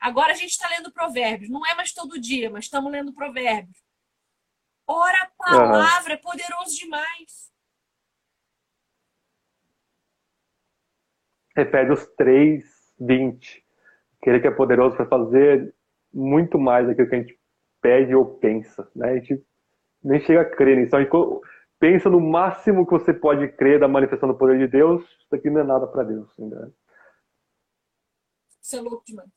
[0.00, 1.50] Agora a gente está lendo provérbios.
[1.50, 3.78] Não é mais todo dia, mas estamos lendo provérbios.
[4.86, 7.52] Ora a palavra, é poderoso demais.
[11.54, 12.64] Repete os três,
[12.98, 13.64] 20.
[14.20, 15.72] Aquele que é poderoso para fazer
[16.12, 17.40] muito mais daquilo que a gente
[17.80, 18.90] pede ou pensa.
[18.96, 19.10] Né?
[19.10, 19.46] A gente
[20.02, 20.96] nem chega a crer nisso.
[20.96, 21.10] A gente
[21.80, 25.02] pensa no máximo que você pode crer da manifestação do poder de Deus.
[25.02, 26.30] Isso aqui não é nada para Deus.
[26.38, 26.72] Ainda.
[28.62, 29.28] Isso é louco demais.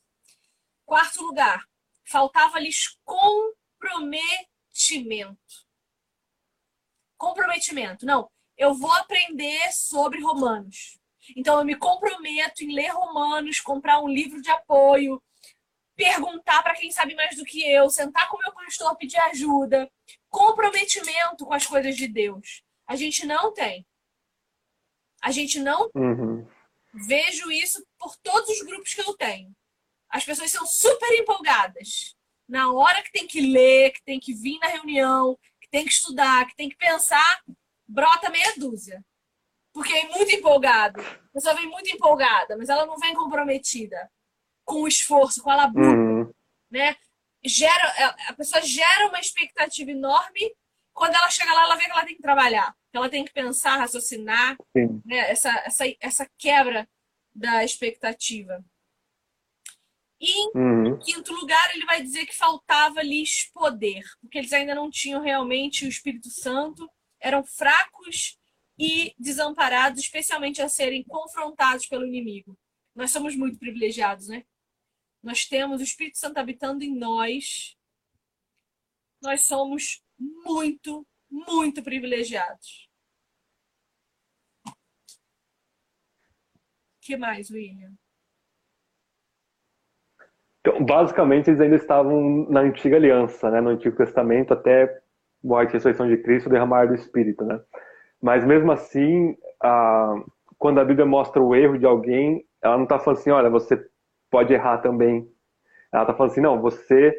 [0.85, 1.65] Quarto lugar,
[2.05, 5.63] faltava-lhes comprometimento.
[7.17, 8.05] Comprometimento.
[8.05, 10.99] Não, eu vou aprender sobre Romanos.
[11.37, 15.23] Então eu me comprometo em ler Romanos, comprar um livro de apoio,
[15.95, 19.89] perguntar para quem sabe mais do que eu, sentar com meu pastor, pedir ajuda.
[20.33, 22.63] Comprometimento com as coisas de Deus.
[22.87, 23.85] A gente não tem.
[25.21, 26.47] A gente não Uhum.
[26.91, 29.55] vejo isso por todos os grupos que eu tenho.
[30.09, 32.15] As pessoas são super empolgadas.
[32.49, 35.91] Na hora que tem que ler, que tem que vir na reunião, que tem que
[35.91, 37.41] estudar, que tem que pensar,
[37.87, 39.05] brota meia dúzia.
[39.71, 40.99] Porque é muito empolgado.
[40.99, 44.11] A pessoa vem muito empolgada, mas ela não vem comprometida
[44.65, 46.33] com o esforço, com a labuta, Uhum.
[46.71, 46.95] né?
[47.45, 50.55] Gera, a pessoa gera uma expectativa enorme.
[50.93, 53.33] Quando ela chega lá, ela vê que ela tem que trabalhar, que ela tem que
[53.33, 54.55] pensar, raciocinar,
[55.05, 55.17] né?
[55.31, 56.87] essa, essa, essa quebra
[57.33, 58.63] da expectativa.
[60.21, 60.99] E em Uhum.
[60.99, 65.89] quinto lugar, ele vai dizer que faltava-lhes poder, porque eles ainda não tinham realmente o
[65.89, 66.89] Espírito Santo,
[67.19, 68.37] eram fracos
[68.79, 72.57] e desamparados, especialmente a serem confrontados pelo inimigo.
[72.95, 74.45] Nós somos muito privilegiados, né?
[75.23, 77.77] Nós temos o Espírito Santo habitando em nós.
[79.21, 82.89] Nós somos muito, muito privilegiados.
[84.67, 84.71] O
[87.01, 87.93] que mais, William?
[90.59, 93.61] Então, basicamente, eles ainda estavam na antiga aliança, né?
[93.61, 95.01] no Antigo Testamento, até
[95.43, 97.61] morte e ressurreição de Cristo, derramar do Espírito, né?
[98.21, 100.15] Mas mesmo assim, a,
[100.57, 103.75] quando a Bíblia mostra o erro de alguém, ela não está falando assim, olha, você
[104.33, 105.29] pode errar também.
[105.91, 107.15] Ela está falando assim, não, você,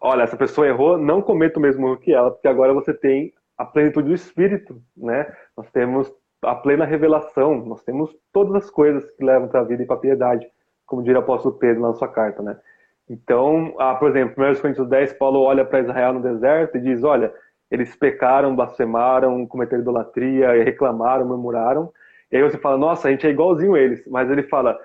[0.00, 3.34] olha, essa pessoa errou, não cometa o mesmo erro que ela, porque agora você tem
[3.58, 5.30] a plenitude do Espírito, né?
[5.54, 6.10] Nós temos
[6.42, 9.96] a plena revelação, nós temos todas as coisas que levam para a vida e para
[9.96, 10.46] a piedade,
[10.86, 12.58] como diria o apóstolo Pedro na sua carta, né?
[13.06, 17.04] Então, ah, por exemplo, 1 Coríntios 10, Paulo olha para Israel no deserto e diz,
[17.04, 17.34] olha,
[17.70, 21.92] eles pecaram, blasfemaram, cometeram idolatria, reclamaram, murmuraram.
[22.32, 24.02] E aí você fala, nossa, a gente é igualzinho eles.
[24.06, 24.78] Mas ele fala,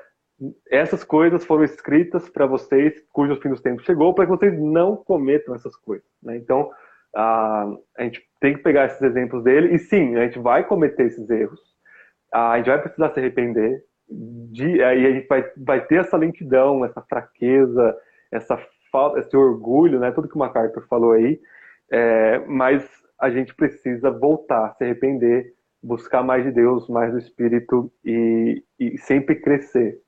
[0.70, 4.96] essas coisas foram escritas para vocês, cujo fim dos tempos chegou, para que vocês não
[4.96, 6.08] cometam essas coisas.
[6.22, 6.38] Né?
[6.38, 6.72] Então,
[7.16, 7.68] a,
[7.98, 11.30] a gente tem que pegar esses exemplos dele, e sim, a gente vai cometer esses
[11.30, 11.60] erros,
[12.34, 16.84] a gente vai precisar se arrepender, de, aí a gente vai, vai ter essa lentidão,
[16.84, 17.96] essa fraqueza,
[18.32, 18.58] essa
[18.92, 20.12] falta, esse orgulho, né?
[20.12, 21.40] tudo que o MacArthur falou aí,
[21.92, 22.84] é, mas
[23.20, 28.98] a gente precisa voltar, se arrepender, buscar mais de Deus, mais do Espírito e, e
[28.98, 30.00] sempre crescer.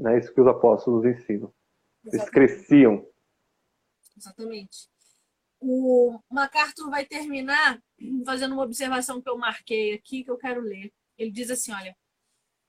[0.00, 0.18] Né?
[0.18, 1.52] Isso que os apóstolos ensinam.
[2.04, 2.14] Exatamente.
[2.14, 3.06] Eles cresciam.
[4.16, 4.88] Exatamente.
[5.60, 7.78] O MacArthur vai terminar
[8.24, 10.90] fazendo uma observação que eu marquei aqui, que eu quero ler.
[11.18, 11.94] Ele diz assim: olha,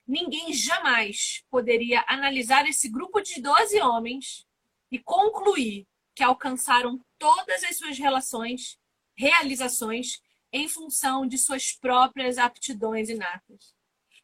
[0.05, 4.45] ninguém jamais poderia analisar esse grupo de 12 homens
[4.91, 8.77] e concluir que alcançaram todas as suas relações,
[9.15, 10.21] realizações
[10.51, 13.73] em função de suas próprias aptidões inatas.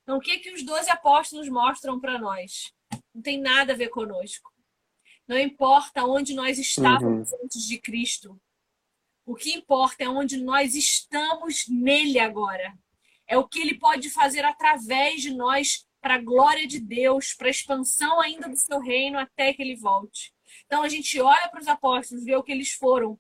[0.03, 2.73] Então, o que que os 12 apóstolos mostram para nós?
[3.17, 4.53] Não tem nada a ver conosco.
[5.27, 7.39] Não importa onde nós estávamos uhum.
[7.43, 8.39] antes de Cristo.
[9.25, 12.77] O que importa é onde nós estamos nele agora.
[13.25, 17.47] É o que ele pode fazer através de nós para a glória de Deus, para
[17.47, 20.31] a expansão ainda do seu reino até que ele volte.
[20.67, 23.19] Então a gente olha para os apóstolos, vê o que eles foram,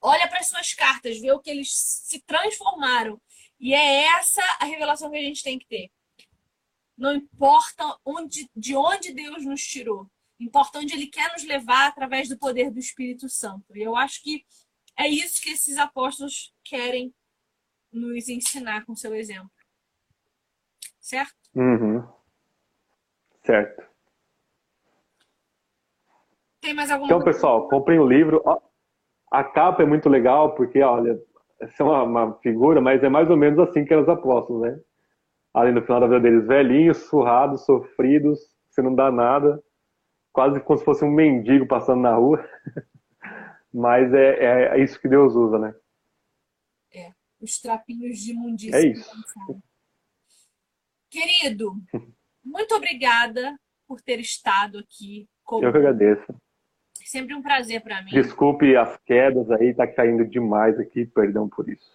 [0.00, 3.20] olha para as suas cartas, vê o que eles se transformaram.
[3.60, 5.90] E é essa a revelação que a gente tem que ter.
[6.98, 12.28] Não importa onde, de onde Deus nos tirou, importa onde Ele quer nos levar através
[12.28, 13.64] do poder do Espírito Santo.
[13.76, 14.44] E eu acho que
[14.98, 17.14] é isso que esses apóstolos querem
[17.92, 19.50] nos ensinar com seu exemplo.
[21.00, 21.34] Certo?
[21.54, 22.04] Uhum.
[23.44, 23.88] Certo.
[26.60, 28.42] Tem mais alguma Então, pessoal, comprem o livro.
[29.30, 31.16] A capa é muito legal, porque, olha,
[31.60, 34.62] essa é uma, uma, figura, mas é mais ou menos assim que eram os apóstolos,
[34.62, 34.80] né?
[35.54, 38.38] Ali no final da vida deles, velhinhos, surrados, sofridos,
[38.68, 39.62] você não dá nada,
[40.32, 42.48] quase como se fosse um mendigo passando na rua.
[43.72, 45.74] Mas é, é, é, isso que Deus usa, né?
[46.94, 48.76] É, os trapinhos de imundícia.
[48.76, 49.10] É isso.
[51.10, 51.72] Querido,
[52.44, 55.66] muito obrigada por ter estado aqui comigo.
[55.66, 56.34] Eu que agradeço.
[57.04, 58.10] Sempre um prazer para mim.
[58.10, 61.90] Desculpe as quedas aí, tá caindo demais aqui, perdão por isso.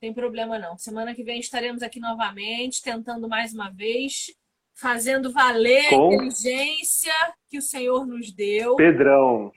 [0.00, 0.78] Tem problema não.
[0.78, 4.32] Semana que vem estaremos aqui novamente, tentando mais uma vez,
[4.74, 6.10] fazendo valer Com...
[6.10, 7.12] a inteligência
[7.48, 8.76] que o Senhor nos deu.
[8.76, 9.52] Pedrão.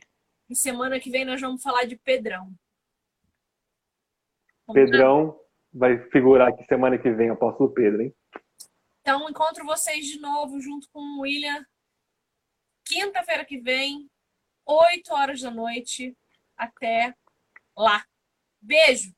[0.50, 2.52] E semana que vem nós vamos falar de Pedrão.
[4.74, 5.40] Pedrão
[5.74, 8.16] vai figurar aqui semana que vem, apóstolo Pedro, hein?
[9.02, 11.66] Então, encontro vocês de novo junto com o William
[12.92, 14.10] quinta-feira que vem,
[14.66, 16.16] 8 horas da noite.
[16.58, 17.16] Até
[17.76, 18.06] lá.
[18.62, 19.14] Beijo.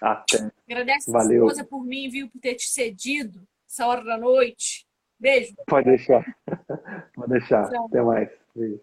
[0.00, 0.50] Até.
[0.68, 4.86] Agradece a esposa por mim, viu, por ter te cedido essa hora da noite.
[5.18, 5.54] Beijo.
[5.66, 6.24] Pode deixar.
[7.14, 7.68] Pode deixar.
[7.68, 7.86] Tchau.
[7.86, 8.30] Até mais.
[8.54, 8.80] Beijo.